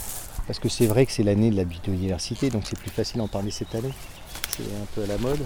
parce 0.46 0.58
que 0.58 0.70
c'est 0.70 0.86
vrai 0.86 1.04
que 1.04 1.12
c'est 1.12 1.22
l'année 1.22 1.50
de 1.50 1.56
la 1.56 1.64
biodiversité, 1.64 2.48
donc 2.48 2.62
c'est 2.64 2.78
plus 2.78 2.90
facile 2.90 3.18
d'en 3.18 3.28
parler 3.28 3.50
cette 3.50 3.74
année. 3.74 3.92
C'est 4.48 4.62
un 4.62 4.86
peu 4.94 5.02
à 5.02 5.06
la 5.06 5.18
mode. 5.18 5.40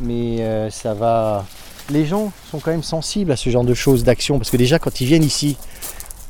Mais 0.00 0.42
euh, 0.42 0.70
ça 0.70 0.94
va. 0.94 1.44
Les 1.90 2.06
gens 2.06 2.32
sont 2.50 2.58
quand 2.58 2.70
même 2.70 2.82
sensibles 2.82 3.32
à 3.32 3.36
ce 3.36 3.50
genre 3.50 3.64
de 3.64 3.74
choses, 3.74 4.04
d'actions, 4.04 4.38
parce 4.38 4.50
que 4.50 4.56
déjà 4.56 4.78
quand 4.78 5.00
ils 5.00 5.06
viennent 5.06 5.24
ici, 5.24 5.56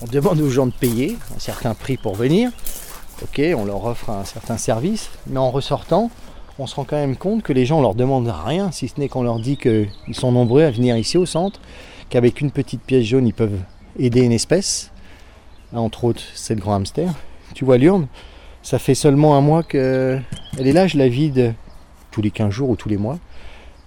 on 0.01 0.07
demande 0.07 0.41
aux 0.41 0.51
gens 0.51 0.67
de 0.67 0.73
payer 0.73 1.17
un 1.37 1.39
certain 1.39 1.75
prix 1.75 1.97
pour 1.97 2.15
venir. 2.15 2.51
Ok, 3.23 3.41
on 3.57 3.65
leur 3.65 3.85
offre 3.85 4.11
un 4.11 4.25
certain 4.25 4.57
service, 4.57 5.11
mais 5.29 5.39
en 5.39 5.51
ressortant, 5.51 6.11
on 6.59 6.67
se 6.67 6.75
rend 6.75 6.85
quand 6.85 6.97
même 6.97 7.17
compte 7.17 7.43
que 7.43 7.53
les 7.53 7.67
gens 7.67 7.79
on 7.79 7.83
leur 7.83 7.95
demandent 7.95 8.33
rien, 8.45 8.73
si 8.73 8.89
ce 8.89 8.99
n'est 8.99 9.09
qu'on 9.09 9.23
leur 9.23 9.39
dit 9.39 9.57
qu'ils 9.57 9.89
sont 10.13 10.33
nombreux 10.33 10.63
à 10.63 10.71
venir 10.71 10.97
ici 10.97 11.19
au 11.19 11.27
centre, 11.27 11.61
qu'avec 12.09 12.41
une 12.41 12.51
petite 12.51 12.83
pièce 12.83 13.05
jaune, 13.05 13.27
ils 13.27 13.35
peuvent 13.35 13.61
aider 13.99 14.23
une 14.23 14.33
espèce. 14.33 14.91
Entre 15.73 16.05
autres, 16.05 16.23
c'est 16.35 16.55
le 16.55 16.61
grand 16.61 16.75
hamster. 16.75 17.13
Tu 17.55 17.65
vois 17.65 17.79
l'urne 17.79 18.09
Ça 18.63 18.79
fait 18.79 18.95
seulement 18.95 19.37
un 19.37 19.41
mois 19.41 19.63
qu'elle 19.63 20.25
est 20.59 20.73
là, 20.73 20.87
je 20.87 20.99
la 20.99 21.09
vide 21.09 21.55
tous 22.11 22.23
les 22.23 22.31
15 22.31 22.51
jours 22.51 22.71
ou 22.71 22.77
tous 22.77 22.89
les 22.89 22.99
mois. 22.99 23.19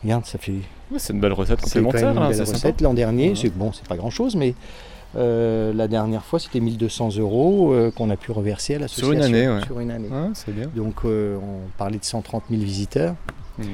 Regarde, 0.03 0.25
ça 0.25 0.37
fait 0.37 0.53
C'est 0.97 1.13
une 1.13 1.19
belle 1.19 1.33
recette 1.33 1.61
complémentaire, 1.61 2.11
une 2.11 2.17
hein, 2.17 2.29
belle 2.29 2.45
c'est 2.45 2.51
recette. 2.53 2.81
L'an 2.81 2.93
dernier, 2.93 3.29
Ouais. 3.29 3.35
c'est 3.35 3.49
bon, 3.49 3.71
c'est 3.73 3.87
pas 3.87 3.97
grand 3.97 4.09
chose, 4.11 4.35
mais 4.35 4.53
euh, 5.15 5.73
la 5.73 5.87
dernière 5.87 6.23
fois, 6.23 6.39
c'était 6.39 6.59
1200 6.59 7.17
euros 7.17 7.73
euh, 7.73 7.91
qu'on 7.91 8.09
a 8.09 8.17
pu 8.17 8.31
reverser 8.31 8.75
à 8.75 8.79
l'association. 8.79 9.07
Sur 9.11 9.17
une 9.17 9.23
année, 9.23 9.47
ouais. 9.49 9.61
Sur 9.65 9.79
une 9.79 9.91
année. 9.91 10.07
Ouais, 10.09 10.29
c'est 10.33 10.53
bien. 10.53 10.67
Donc, 10.75 10.95
euh, 11.05 11.37
on 11.37 11.67
parlait 11.77 11.97
de 11.97 12.03
130 12.03 12.43
000 12.49 12.61
visiteurs, 12.61 13.15
Mhm. 13.57 13.65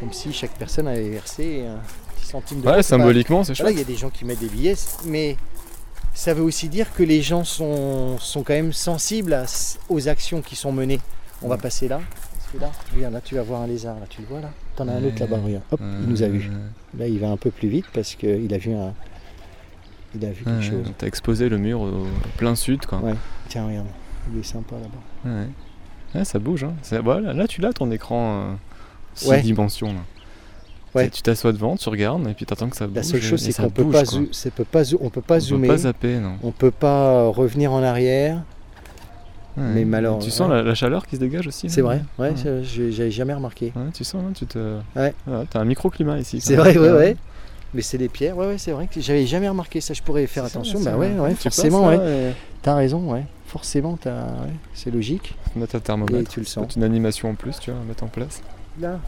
comme 0.00 0.12
si 0.12 0.32
chaque 0.32 0.52
personne 0.58 0.88
avait 0.88 1.08
versé 1.08 1.64
un 1.66 1.78
petit 2.16 2.26
centime 2.26 2.60
d'euro. 2.60 2.74
Ouais, 2.76 2.82
C'est 2.82 2.96
pas- 2.96 3.02
symboliquement, 3.02 3.44
c'est 3.44 3.54
chouette. 3.54 3.72
il 3.72 3.78
y 3.78 3.82
a 3.82 3.84
des 3.84 3.96
gens 3.96 4.10
qui 4.10 4.24
mettent 4.24 4.40
des 4.40 4.48
billets, 4.48 4.74
mais 5.06 5.36
ça 6.14 6.34
veut 6.34 6.42
aussi 6.42 6.68
dire 6.68 6.92
que 6.92 7.02
les 7.02 7.22
gens 7.22 7.44
sont, 7.44 8.18
sont 8.18 8.42
quand 8.42 8.54
même 8.54 8.72
sensibles 8.72 9.32
à 9.34 9.44
aux 9.88 10.08
actions 10.08 10.42
qui 10.42 10.56
sont 10.56 10.72
menées. 10.72 11.00
On 11.42 11.48
va 11.48 11.56
passer 11.56 11.88
là. 11.88 12.00
Là, 12.60 12.70
regarde, 12.94 13.14
là, 13.14 13.20
tu 13.22 13.34
vas 13.34 13.42
voir 13.42 13.62
un 13.62 13.66
lézard, 13.66 13.94
là, 13.98 14.06
tu 14.08 14.20
le 14.20 14.26
vois 14.28 14.40
là 14.40 14.50
T'en 14.76 14.86
as 14.88 14.92
un 14.92 15.04
autre 15.04 15.18
là-bas, 15.20 15.38
regarde. 15.44 15.62
Hop, 15.70 15.80
il 16.02 16.08
nous 16.08 16.22
a 16.22 16.28
vu. 16.28 16.50
Là, 16.98 17.06
il 17.08 17.18
va 17.18 17.30
un 17.30 17.36
peu 17.36 17.50
plus 17.50 17.68
vite 17.68 17.86
parce 17.94 18.14
qu'il 18.14 18.52
a 18.52 18.58
vu 18.58 18.72
un. 18.74 18.92
Il 20.14 20.24
a 20.26 20.30
vu 20.30 20.44
quelque 20.44 20.62
chose. 20.62 20.92
T'as 20.98 21.06
exposé 21.06 21.48
le 21.48 21.56
mur 21.56 21.80
au 21.80 22.06
plein 22.36 22.54
sud, 22.54 22.84
quoi. 22.84 22.98
Ouais. 22.98 23.14
Tiens, 23.48 23.66
regarde. 23.66 23.86
Il 24.32 24.38
est 24.40 24.42
sympa 24.42 24.76
là-bas. 24.76 25.30
Ouais. 25.30 25.46
Ouais, 26.14 26.24
ça 26.26 26.38
bouge. 26.38 26.64
Hein. 26.64 26.74
Là, 27.32 27.46
tu 27.48 27.60
l'as 27.62 27.72
ton 27.72 27.90
écran 27.90 28.42
euh, 28.42 28.54
six 29.14 29.28
Ouais. 29.30 29.40
dimensions. 29.40 29.88
Là. 29.88 30.00
Ouais. 30.94 31.04
C'est- 31.04 31.10
Tu 31.10 31.22
t'assois 31.22 31.52
devant, 31.52 31.76
tu 31.76 31.88
regardes 31.88 32.28
et 32.28 32.34
puis 32.34 32.44
t'attends 32.44 32.68
que 32.68 32.76
ça 32.76 32.86
bouge. 32.86 32.96
La 32.96 33.02
seule 33.02 33.22
chose, 33.22 33.40
c'est 33.40 33.54
qu'on 33.56 33.70
peut 33.70 33.82
bouge, 33.84 33.94
pas, 33.94 34.02
c'est 34.32 34.52
peut 34.52 34.64
pas, 34.64 34.82
on 35.00 35.08
peut 35.08 35.22
pas 35.22 35.36
On 35.36 35.40
zoomer. 35.40 35.68
peut 35.68 35.74
pas 35.74 35.78
zapper, 35.78 36.18
non. 36.18 36.34
on 36.42 36.50
peut 36.50 36.70
pas 36.70 37.26
revenir 37.28 37.72
en 37.72 37.82
arrière. 37.82 38.42
Ouais. 39.56 39.84
Mais 39.84 40.18
Tu 40.20 40.30
sens 40.30 40.48
ouais. 40.48 40.56
la, 40.56 40.62
la 40.62 40.74
chaleur 40.74 41.06
qui 41.06 41.16
se 41.16 41.20
dégage 41.20 41.46
aussi 41.46 41.68
C'est 41.68 41.82
vrai, 41.82 42.02
ouais, 42.18 42.32
j'avais 42.62 43.10
jamais 43.10 43.34
remarqué. 43.34 43.72
Tu 43.94 44.04
sens, 44.04 44.22
hein, 44.26 44.32
tu 44.34 44.46
te. 44.46 44.78
Ouais. 44.96 45.14
Voilà, 45.26 45.44
T'as 45.50 45.60
un 45.60 45.64
microclimat 45.64 46.18
ici. 46.18 46.40
C'est 46.40 46.56
vrai, 46.56 46.76
ouais, 46.78 46.90
ouais. 46.92 47.16
Mais 47.74 47.80
c'est 47.82 47.96
des 47.98 48.08
pierres, 48.10 48.36
ouais, 48.36 48.46
ouais, 48.46 48.58
c'est 48.58 48.72
vrai 48.72 48.86
que 48.86 49.00
j'avais 49.00 49.24
jamais 49.26 49.48
remarqué 49.48 49.80
ça. 49.80 49.94
Je 49.94 50.02
pourrais 50.02 50.26
faire 50.26 50.44
ça, 50.44 50.58
attention. 50.58 50.78
c'est 50.78 50.90
bah 50.90 50.96
ouais, 50.96 51.12
ouais, 51.18 51.34
Tu 51.34 51.42
forcément, 51.42 51.86
ouais. 51.88 52.34
T'as 52.62 52.74
raison, 52.74 53.12
ouais. 53.12 53.24
Forcément, 53.46 53.98
c'est 54.74 54.90
logique. 54.90 55.34
tu 55.52 55.58
mets 55.58 55.66
ta 55.66 55.78
Et 55.78 55.80
thermomètre. 55.80 56.30
tu 56.30 56.40
le 56.40 56.46
sens. 56.46 56.74
Une 56.76 56.84
animation 56.84 57.30
en 57.30 57.34
plus, 57.34 57.58
tu 57.60 57.70
vois, 57.70 57.80
à 57.80 57.84
mettre 57.84 58.04
en 58.04 58.08
place. 58.08 58.40
Là, 58.80 58.98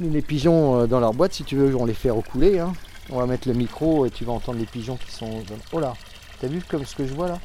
les 0.00 0.20
pigeons 0.20 0.80
euh, 0.80 0.86
dans 0.86 1.00
leur 1.00 1.14
boîte, 1.14 1.32
si 1.32 1.44
tu 1.44 1.56
veux, 1.56 1.74
on 1.76 1.86
les 1.86 1.94
fait 1.94 2.10
recouler. 2.10 2.58
hein. 2.58 2.74
On 3.10 3.18
va 3.18 3.26
mettre 3.26 3.48
le 3.48 3.54
micro 3.54 4.04
et 4.04 4.10
tu 4.10 4.24
vas 4.24 4.32
entendre 4.32 4.58
les 4.58 4.66
pigeons 4.66 4.96
qui 4.96 5.10
sont. 5.10 5.30
Oh 5.72 5.80
là, 5.80 5.94
t'as 6.40 6.46
vu 6.48 6.60
comme 6.68 6.84
ce 6.84 6.94
que 6.94 7.06
je 7.06 7.14
vois 7.14 7.28
là? 7.28 7.38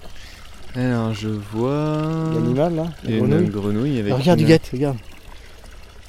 Alors, 0.75 1.13
je 1.13 1.29
vois. 1.29 2.01
L'animal 2.33 2.75
là 2.75 2.85
Il 3.03 3.11
y 3.11 3.13
a 3.15 3.17
grenouille. 3.19 3.43
une 3.45 3.49
grenouille 3.49 3.99
avec 3.99 4.13
Ah, 4.13 4.17
regarde 4.17 4.39
une, 4.39 4.45
du 4.45 4.51
guette, 4.51 4.69
regarde. 4.71 4.97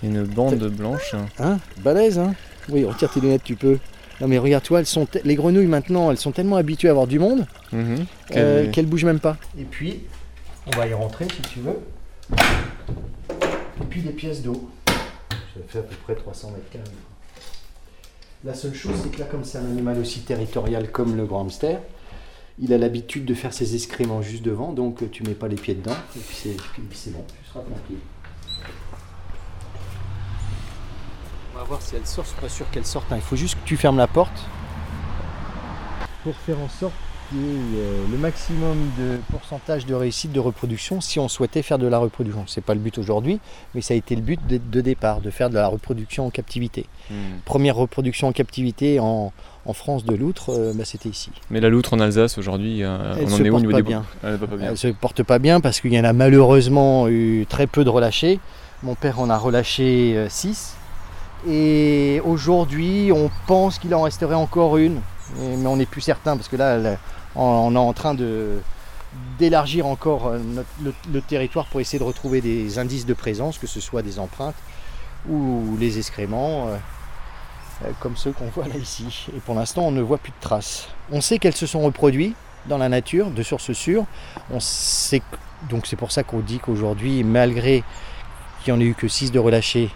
une 0.03 0.23
bande 0.25 0.57
blanche. 0.68 1.14
Hein 1.38 1.59
Balèze, 1.79 2.18
hein 2.18 2.35
Oui, 2.68 2.85
retire 2.85 3.11
tes 3.11 3.20
lunettes, 3.20 3.44
tu 3.44 3.57
peux. 3.57 3.79
Non 4.20 4.29
mais 4.29 4.37
regarde, 4.38 4.62
toi, 4.62 4.81
elles 4.81 4.87
sont 4.87 5.07
te- 5.07 5.18
les 5.25 5.35
grenouilles 5.35 5.66
maintenant, 5.66 6.11
elles 6.11 6.18
sont 6.18 6.31
tellement 6.33 6.57
habituées 6.57 6.88
à 6.88 6.90
avoir 6.90 7.07
du 7.07 7.18
monde 7.18 7.46
Mhm. 7.73 8.05
euh, 8.37 8.62
Quelle- 8.64 8.70
qu'elles 8.70 8.87
bougent 8.87 9.07
même 9.07 9.18
pas. 9.20 9.38
Et 9.59 9.64
puis, 9.64 10.01
on 10.66 10.77
va 10.77 10.87
y 10.87 10.92
rentrer 10.92 11.27
si 11.35 11.40
tu 11.55 11.61
veux. 11.61 11.79
Et 13.81 13.85
puis 13.88 14.03
des 14.03 14.11
pièces 14.11 14.42
d'eau. 14.42 14.68
Ça 14.87 15.61
fait 15.68 15.79
à 15.79 15.83
peu 15.83 15.96
près 16.05 16.14
300 16.14 16.51
mètres 16.51 16.68
carrés. 16.70 16.85
La 18.44 18.55
seule 18.55 18.75
chose, 18.75 18.92
c'est 19.03 19.11
que 19.11 19.18
là, 19.20 19.27
comme 19.31 19.44
c'est 19.44 19.59
un 19.59 19.64
animal 19.64 19.99
aussi 19.99 20.20
territorial 20.20 20.90
comme 20.90 21.16
le 21.16 21.25
grand 21.25 21.40
hamster, 21.42 21.79
il 22.61 22.73
a 22.75 22.79
l'habitude 22.79 23.25
de 23.25 23.35
faire 23.35 23.53
ses 23.53 23.75
excréments 23.75 24.23
juste 24.23 24.42
devant, 24.42 24.73
donc 24.73 25.11
tu 25.11 25.23
mets 25.23 25.35
pas 25.35 25.49
les 25.49 25.57
pieds 25.57 25.75
dedans, 25.75 25.96
et 26.16 26.20
puis 26.20 26.37
c'est, 26.37 26.57
puis 26.75 26.87
c'est 26.92 27.11
bon, 27.12 27.25
tu 27.27 27.49
seras 27.49 27.61
tranquille. 27.64 27.99
On 31.55 31.59
va 31.59 31.64
voir 31.64 31.83
si 31.83 31.96
elle 31.96 32.07
sort, 32.07 32.25
je 32.25 32.31
suis 32.31 32.40
pas 32.40 32.49
sûr 32.49 32.70
qu'elle 32.70 32.87
sorte. 32.87 33.11
hein. 33.12 33.16
Il 33.16 33.23
faut 33.23 33.37
juste 33.37 33.55
que 33.55 33.66
tu 33.66 33.77
fermes 33.77 33.96
la 33.99 34.07
porte 34.07 34.46
pour 36.23 36.35
faire 36.37 36.59
en 36.61 36.68
sorte 36.68 36.94
qu'il 37.31 37.38
y 37.38 37.45
ait 37.45 37.79
euh, 37.79 38.05
le 38.11 38.19
maximum 38.19 38.77
de 38.99 39.19
pourcentage 39.31 39.87
de 39.87 39.95
réussite 39.95 40.33
de 40.33 40.40
reproduction 40.40 41.01
si 41.01 41.19
on 41.19 41.29
souhaitait 41.29 41.62
faire 41.62 41.79
de 41.79 41.87
la 41.87 41.99
reproduction. 41.99 42.45
C'est 42.47 42.61
pas 42.64 42.75
le 42.75 42.81
but 42.81 42.99
aujourd'hui, 42.99 43.40
mais 43.75 43.81
ça 43.81 43.95
a 43.95 43.97
été 43.97 44.14
le 44.16 44.23
but 44.23 44.40
de, 44.47 44.59
de 44.59 44.81
départ, 44.81 45.21
de 45.21 45.31
faire 45.31 45.49
de 45.49 45.55
la 45.55 45.66
reproduction 45.69 46.27
en 46.27 46.31
captivité. 46.31 46.87
Première 47.45 47.77
reproduction 47.77 48.29
en 48.29 48.33
captivité 48.33 49.01
en, 49.01 49.33
en 49.66 49.73
France 49.73 50.05
de 50.05 50.14
loutre, 50.14 50.51
euh, 50.51 50.73
bah, 50.75 50.85
c'était 50.85 51.09
ici. 51.09 51.31
Mais 51.51 51.61
la 51.61 51.69
loutre 51.69 51.95
en 51.95 52.01
Alsace 52.01 52.38
aujourd'hui, 52.38 52.83
euh, 52.83 53.14
Elle 53.16 53.25
on 53.25 53.33
en 53.33 53.37
se 53.37 53.43
est 53.43 53.51
où 53.51 53.57
au 53.57 53.59
porte 53.59 53.62
niveau 53.62 53.73
pas 53.73 53.77
des 53.79 53.83
bien. 53.83 54.05
Elle 54.23 54.37
va 54.37 54.47
pas 54.47 54.57
bien. 54.57 54.71
Elle 54.71 54.79
se 54.79 54.88
porte 54.88 55.23
pas 55.23 55.38
bien 55.38 55.61
parce 55.61 55.81
qu'il 55.81 55.93
y 55.93 56.01
en 56.01 56.05
a 56.05 56.12
malheureusement 56.12 57.09
eu 57.09 57.47
très 57.49 57.66
peu 57.66 57.85
de 57.85 57.90
relâchés. 57.90 58.40
Mon 58.83 58.95
père 58.95 59.21
en 59.21 59.31
a 59.31 59.37
relâché 59.37 60.27
6. 60.29 60.77
Et 61.49 62.21
aujourd'hui, 62.25 63.12
on 63.12 63.31
pense 63.47 63.79
qu'il 63.79 63.95
en 63.95 64.03
resterait 64.03 64.35
encore 64.35 64.77
une. 64.77 65.01
Mais 65.38 65.66
on 65.66 65.77
n'est 65.77 65.87
plus 65.87 66.01
certain 66.01 66.37
parce 66.37 66.49
que 66.49 66.57
là, 66.57 66.97
on 67.37 67.75
est 67.75 67.79
en 67.79 67.93
train 67.93 68.16
d'élargir 69.38 69.87
encore 69.87 70.29
euh, 70.29 70.38
notre- 70.38 70.97
le, 71.12 71.21
territoire 71.21 71.66
pour 71.66 71.81
essayer 71.81 71.99
de 71.99 72.05
retrouver 72.05 72.40
des 72.40 72.79
indices 72.79 73.07
de 73.07 73.14
présence, 73.14 73.59
que 73.59 73.66
ce 73.66 73.81
soit 73.81 74.03
des 74.03 74.19
empreintes 74.19 74.57
ou 75.29 75.77
les 75.79 75.99
excréments, 75.99 76.69
euh, 76.69 76.77
euh, 77.85 77.90
comme 78.01 78.16
ceux 78.16 78.33
qu'on 78.33 78.47
voit 78.47 78.69
là 78.69 78.77
ici. 78.77 79.27
Et 79.37 79.40
pour 79.40 79.55
l'instant, 79.55 79.83
on 79.83 79.90
ne 79.90 80.01
voit 80.01 80.19
plus 80.19 80.31
de 80.31 80.40
traces. 80.40 80.88
On 81.11 81.21
sait 81.21 81.38
qu'elles 81.38 81.57
se 81.57 81.66
sont 81.66 81.81
reproduites 81.81 82.37
dans 82.66 82.79
la 82.79 82.88
nature, 82.88 83.31
de 83.31 83.43
sources 83.43 83.73
sûres. 83.73 84.05
Donc 84.51 85.87
c'est 85.87 85.97
pour 85.97 86.12
ça 86.12 86.23
qu'on 86.23 86.40
dit 86.40 86.59
qu'aujourd'hui, 86.59 87.23
malgré 87.25 87.83
qu'il 88.62 88.75
n'y 88.75 88.79
en 88.79 88.81
ait 88.83 88.88
eu 88.88 88.95
que 88.95 89.09
6 89.09 89.33
de 89.33 89.38
relâchés, 89.38 89.90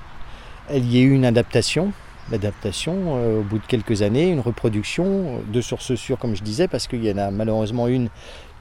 il 0.72 0.90
y 0.92 0.98
a 0.98 1.02
eu 1.02 1.12
une 1.12 1.24
adaptation. 1.24 1.92
L'adaptation, 2.30 2.94
euh, 3.16 3.40
au 3.40 3.42
bout 3.42 3.58
de 3.58 3.66
quelques 3.66 4.02
années, 4.02 4.30
une 4.30 4.40
reproduction 4.40 5.42
de 5.46 5.60
sources 5.60 5.94
sûres, 5.94 6.18
comme 6.18 6.34
je 6.34 6.42
disais, 6.42 6.68
parce 6.68 6.86
qu'il 6.86 7.04
y 7.04 7.12
en 7.12 7.18
a 7.18 7.30
malheureusement 7.30 7.86
une 7.86 8.08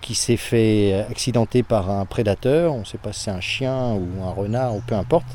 qui 0.01 0.15
s'est 0.15 0.37
fait 0.37 1.05
accidenter 1.09 1.63
par 1.63 1.89
un 1.89 2.05
prédateur. 2.05 2.73
On 2.73 2.79
ne 2.79 2.85
sait 2.85 2.97
pas 2.97 3.13
si 3.13 3.21
c'est 3.21 3.31
un 3.31 3.39
chien 3.39 3.93
ou 3.93 4.23
un 4.23 4.31
renard 4.31 4.75
ou 4.75 4.81
peu 4.85 4.95
importe. 4.95 5.27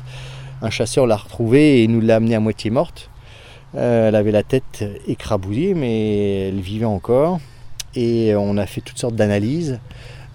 Un 0.61 0.69
chasseur 0.69 1.07
l'a 1.07 1.15
retrouvée 1.15 1.81
et 1.81 1.87
nous 1.87 2.01
l'a 2.01 2.17
amenée 2.17 2.35
à 2.35 2.39
moitié 2.39 2.69
morte. 2.69 3.09
Euh, 3.75 4.09
elle 4.09 4.15
avait 4.15 4.31
la 4.31 4.43
tête 4.43 4.85
écrabouillée, 5.07 5.73
mais 5.73 6.49
elle 6.49 6.59
vivait 6.59 6.85
encore. 6.85 7.39
Et 7.95 8.35
on 8.35 8.57
a 8.57 8.67
fait 8.67 8.81
toutes 8.81 8.99
sortes 8.99 9.15
d'analyses 9.15 9.79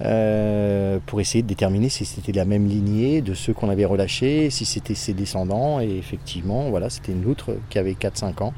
euh, 0.02 0.98
pour 1.06 1.20
essayer 1.20 1.42
de 1.42 1.46
déterminer 1.46 1.88
si 1.88 2.04
c'était 2.04 2.32
la 2.32 2.44
même 2.44 2.66
lignée 2.66 3.20
de 3.20 3.32
ceux 3.32 3.52
qu'on 3.52 3.68
avait 3.68 3.84
relâchés, 3.84 4.50
si 4.50 4.64
c'était 4.64 4.94
ses 4.94 5.12
descendants. 5.12 5.80
Et 5.80 5.96
effectivement, 5.96 6.70
voilà, 6.70 6.90
c'était 6.90 7.12
une 7.12 7.22
loutre 7.22 7.52
qui 7.70 7.78
avait 7.78 7.92
4-5 7.92 8.42
ans 8.42 8.54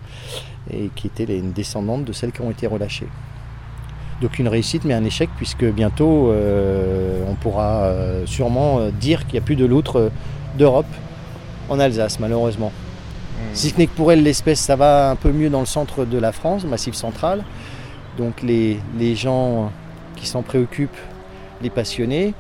et 0.71 0.91
qui 0.97 1.07
était 1.07 1.25
une 1.25 1.53
descendante 1.53 2.05
de 2.05 2.13
celles 2.13 2.33
qui 2.33 2.41
ont 2.41 2.51
été 2.51 2.67
relâchées. 2.67 3.09
Donc 4.23 4.39
une 4.39 4.49
réussite 4.49 4.87
mais 4.87 4.95
un 4.95 5.05
échec 5.05 5.29
puisque 5.37 5.65
bientôt 5.65 6.31
euh, 6.31 7.23
on 7.29 7.35
pourra 7.35 7.83
euh, 7.83 8.25
sûrement 8.25 8.89
dire 8.89 9.27
qu'il 9.27 9.35
n'y 9.35 9.41
a 9.41 9.43
plus 9.43 9.57
de 9.57 9.67
loutre 9.67 10.11
d'Europe 10.57 10.87
en 11.69 11.79
Alsace 11.79 12.19
malheureusement. 12.19 12.73
Si 13.53 13.69
ce 13.69 13.77
n'est 13.79 13.87
que 13.87 13.95
pour 13.95 14.11
elle, 14.13 14.23
l'espèce, 14.23 14.61
ça 14.61 14.77
va 14.77 15.11
un 15.11 15.17
peu 15.17 15.31
mieux 15.31 15.51
dans 15.51 15.61
le 15.61 15.67
centre 15.67 16.07
de 16.07 16.19
la 16.19 16.33
France, 16.33 16.65
Massif 16.65 16.95
central. 16.95 17.45
Donc 18.17 18.43
les, 18.43 18.79
les 18.99 19.15
gens 19.15 19.71
qui 20.17 20.27
s'en 20.27 20.43
préoccupent, 20.43 20.97
les 21.63 21.71
passionnés, 21.71 22.35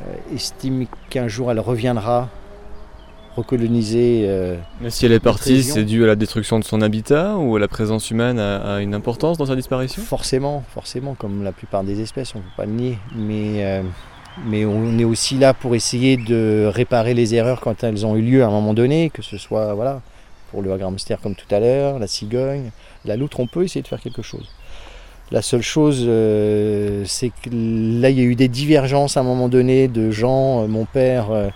euh, 0.00 0.34
estiment 0.34 0.86
qu'un 1.10 1.28
jour 1.28 1.50
elle 1.50 1.60
reviendra 1.60 2.28
recoloniser. 3.36 4.24
euh, 4.26 4.56
Mais 4.80 4.90
si 4.90 5.06
elle 5.06 5.12
est 5.12 5.20
partie, 5.20 5.62
c'est 5.62 5.84
dû 5.84 6.04
à 6.04 6.06
la 6.06 6.16
destruction 6.16 6.58
de 6.58 6.64
son 6.64 6.82
habitat 6.82 7.36
ou 7.36 7.56
la 7.56 7.68
présence 7.68 8.10
humaine 8.10 8.38
a, 8.38 8.74
a 8.76 8.80
une 8.80 8.94
importance 8.94 9.38
dans 9.38 9.46
sa 9.46 9.56
disparition? 9.56 10.02
Forcément, 10.02 10.62
forcément, 10.74 11.14
comme 11.14 11.42
la 11.42 11.52
plupart 11.52 11.82
des 11.82 12.00
espèces, 12.00 12.34
on 12.34 12.38
ne 12.38 12.42
peut 12.42 12.50
pas 12.56 12.66
le 12.66 12.72
nier. 12.72 12.98
Mais, 13.16 13.64
euh, 13.64 13.82
mais 14.46 14.66
on 14.66 14.98
est 14.98 15.04
aussi 15.04 15.38
là 15.38 15.54
pour 15.54 15.74
essayer 15.74 16.18
de 16.18 16.70
réparer 16.72 17.14
les 17.14 17.34
erreurs 17.34 17.60
quand 17.60 17.82
elles 17.84 18.04
ont 18.04 18.16
eu 18.16 18.22
lieu 18.22 18.42
à 18.42 18.48
un 18.48 18.50
moment 18.50 18.74
donné, 18.74 19.08
que 19.08 19.22
ce 19.22 19.38
soit 19.38 19.72
voilà, 19.72 20.02
pour 20.50 20.60
le 20.60 20.70
hamster 20.70 21.18
comme 21.20 21.34
tout 21.34 21.52
à 21.54 21.58
l'heure, 21.58 21.98
la 21.98 22.06
cigogne, 22.06 22.70
la 23.06 23.16
loutre, 23.16 23.40
on 23.40 23.46
peut 23.46 23.64
essayer 23.64 23.82
de 23.82 23.88
faire 23.88 24.00
quelque 24.00 24.22
chose. 24.22 24.48
La 25.32 25.40
seule 25.40 25.62
chose, 25.62 26.04
euh, 26.06 27.04
c'est 27.06 27.30
que 27.30 27.48
là, 27.48 28.10
il 28.10 28.18
y 28.18 28.20
a 28.20 28.24
eu 28.24 28.34
des 28.34 28.48
divergences 28.48 29.16
à 29.16 29.20
un 29.20 29.22
moment 29.22 29.48
donné 29.48 29.88
de 29.88 30.10
gens, 30.10 30.60
euh, 30.60 30.66
mon 30.66 30.84
père, 30.84 31.30
euh, 31.30 31.48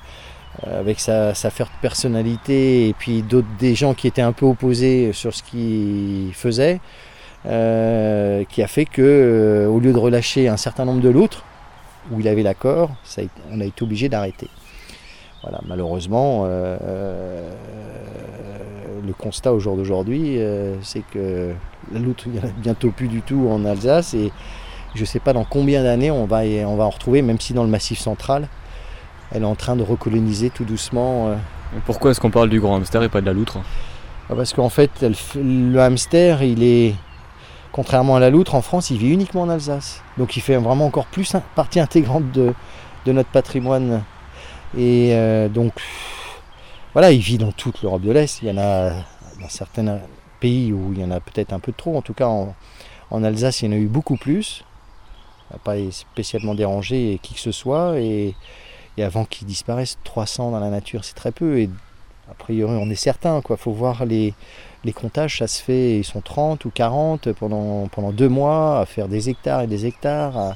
avec 0.64 0.98
sa, 0.98 1.34
sa 1.34 1.50
personnalité, 1.82 2.88
et 2.88 2.94
puis 2.94 3.20
d'autres, 3.20 3.46
des 3.58 3.74
gens 3.74 3.92
qui 3.92 4.06
étaient 4.06 4.22
un 4.22 4.32
peu 4.32 4.46
opposés 4.46 5.12
sur 5.12 5.34
ce 5.34 5.42
qu'il 5.42 6.32
faisait. 6.32 6.80
Qui 7.44 8.62
a 8.62 8.66
fait 8.66 8.86
que, 8.86 9.68
au 9.70 9.78
lieu 9.78 9.92
de 9.92 9.98
relâcher 9.98 10.48
un 10.48 10.56
certain 10.56 10.86
nombre 10.86 11.02
de 11.02 11.10
loutres, 11.10 11.44
où 12.10 12.18
il 12.18 12.28
avait 12.28 12.42
l'accord, 12.42 12.90
on 13.52 13.60
a 13.60 13.64
été 13.64 13.82
obligé 13.82 14.08
d'arrêter. 14.08 14.48
Voilà, 15.42 15.60
malheureusement, 15.66 16.48
le 19.06 19.12
constat 19.12 19.52
au 19.52 19.60
jour 19.60 19.76
d'aujourd'hui, 19.76 20.38
euh, 20.38 20.76
c'est 20.82 21.02
que 21.12 21.52
la 21.92 21.98
loutre, 21.98 22.24
il 22.26 22.32
n'y 22.32 22.40
en 22.40 22.44
a 22.44 22.52
bientôt 22.58 22.90
plus 22.90 23.08
du 23.08 23.22
tout 23.22 23.48
en 23.50 23.64
Alsace, 23.64 24.14
et 24.14 24.32
je 24.94 25.00
ne 25.00 25.06
sais 25.06 25.20
pas 25.20 25.32
dans 25.32 25.44
combien 25.44 25.82
d'années 25.82 26.10
on 26.10 26.26
va, 26.26 26.40
on 26.66 26.76
va 26.76 26.84
en 26.84 26.90
retrouver, 26.90 27.22
même 27.22 27.40
si 27.40 27.52
dans 27.54 27.64
le 27.64 27.70
massif 27.70 27.98
central, 27.98 28.48
elle 29.32 29.42
est 29.42 29.46
en 29.46 29.54
train 29.54 29.76
de 29.76 29.82
recoloniser 29.82 30.50
tout 30.50 30.64
doucement. 30.64 31.28
euh, 31.28 31.34
Et 31.76 31.80
Pourquoi 31.84 32.10
est-ce 32.10 32.20
qu'on 32.20 32.30
parle 32.30 32.48
du 32.48 32.60
grand 32.60 32.76
hamster 32.76 33.02
et 33.02 33.08
pas 33.08 33.20
de 33.20 33.26
la 33.26 33.32
loutre? 33.32 33.58
Ah, 34.30 34.34
Parce 34.36 34.52
qu'en 34.52 34.68
fait, 34.68 34.90
elle 35.02 35.14
le 35.36 35.78
hamster, 35.80 36.42
il 36.42 36.62
est, 36.62 36.94
contrairement 37.72 38.16
à 38.16 38.20
la 38.20 38.30
loutre, 38.30 38.54
en 38.54 38.62
France, 38.62 38.90
il 38.90 38.98
vit 38.98 39.10
uniquement 39.10 39.42
en 39.42 39.48
Alsace. 39.48 40.02
Donc 40.18 40.36
il 40.36 40.40
fait 40.40 40.56
vraiment 40.56 40.86
encore 40.86 41.06
plus 41.06 41.34
partie 41.54 41.80
intégrante 41.80 42.30
de, 42.32 42.52
de 43.04 43.12
notre 43.12 43.28
patrimoine. 43.30 44.02
Et 44.76 45.10
euh, 45.12 45.48
donc, 45.48 45.72
voilà, 46.96 47.12
il 47.12 47.20
vit 47.20 47.36
dans 47.36 47.52
toute 47.52 47.82
l'Europe 47.82 48.00
de 48.00 48.10
l'Est. 48.10 48.40
Il 48.40 48.48
y 48.48 48.50
en 48.50 48.56
a 48.56 48.88
dans 49.38 49.50
certains 49.50 50.00
pays 50.40 50.72
où 50.72 50.94
il 50.94 51.00
y 51.00 51.04
en 51.04 51.10
a 51.10 51.20
peut-être 51.20 51.52
un 51.52 51.58
peu 51.58 51.72
trop. 51.72 51.94
En 51.94 52.00
tout 52.00 52.14
cas, 52.14 52.26
en, 52.26 52.54
Alsace, 53.22 53.60
il 53.60 53.66
y 53.66 53.68
en 53.68 53.72
a 53.72 53.78
eu 53.78 53.84
beaucoup 53.84 54.16
plus. 54.16 54.64
Ça 55.50 55.56
n'a 55.56 55.58
pas 55.58 55.74
spécialement 55.90 56.54
dérangé 56.54 57.20
qui 57.22 57.34
que 57.34 57.40
ce 57.40 57.52
soit. 57.52 57.98
Et, 58.00 58.34
avant 58.98 59.26
qu'ils 59.26 59.46
disparaissent, 59.46 59.98
300 60.04 60.52
dans 60.52 60.58
la 60.58 60.70
nature, 60.70 61.04
c'est 61.04 61.12
très 61.12 61.32
peu. 61.32 61.58
Et 61.58 61.68
a 62.30 62.34
priori, 62.34 62.78
on 62.80 62.88
est 62.88 62.94
certain. 62.94 63.42
Il 63.46 63.56
faut 63.58 63.72
voir 63.72 64.06
les, 64.06 64.32
comptages, 64.94 65.36
ça 65.40 65.48
se 65.48 65.62
fait, 65.62 65.98
ils 65.98 66.04
sont 66.04 66.22
30 66.22 66.64
ou 66.64 66.70
40 66.70 67.30
pendant, 67.32 67.88
pendant 67.88 68.10
deux 68.10 68.30
mois, 68.30 68.80
à 68.80 68.86
faire 68.86 69.08
des 69.08 69.28
hectares 69.28 69.60
et 69.60 69.66
des 69.66 69.84
hectares, 69.84 70.38
à 70.38 70.54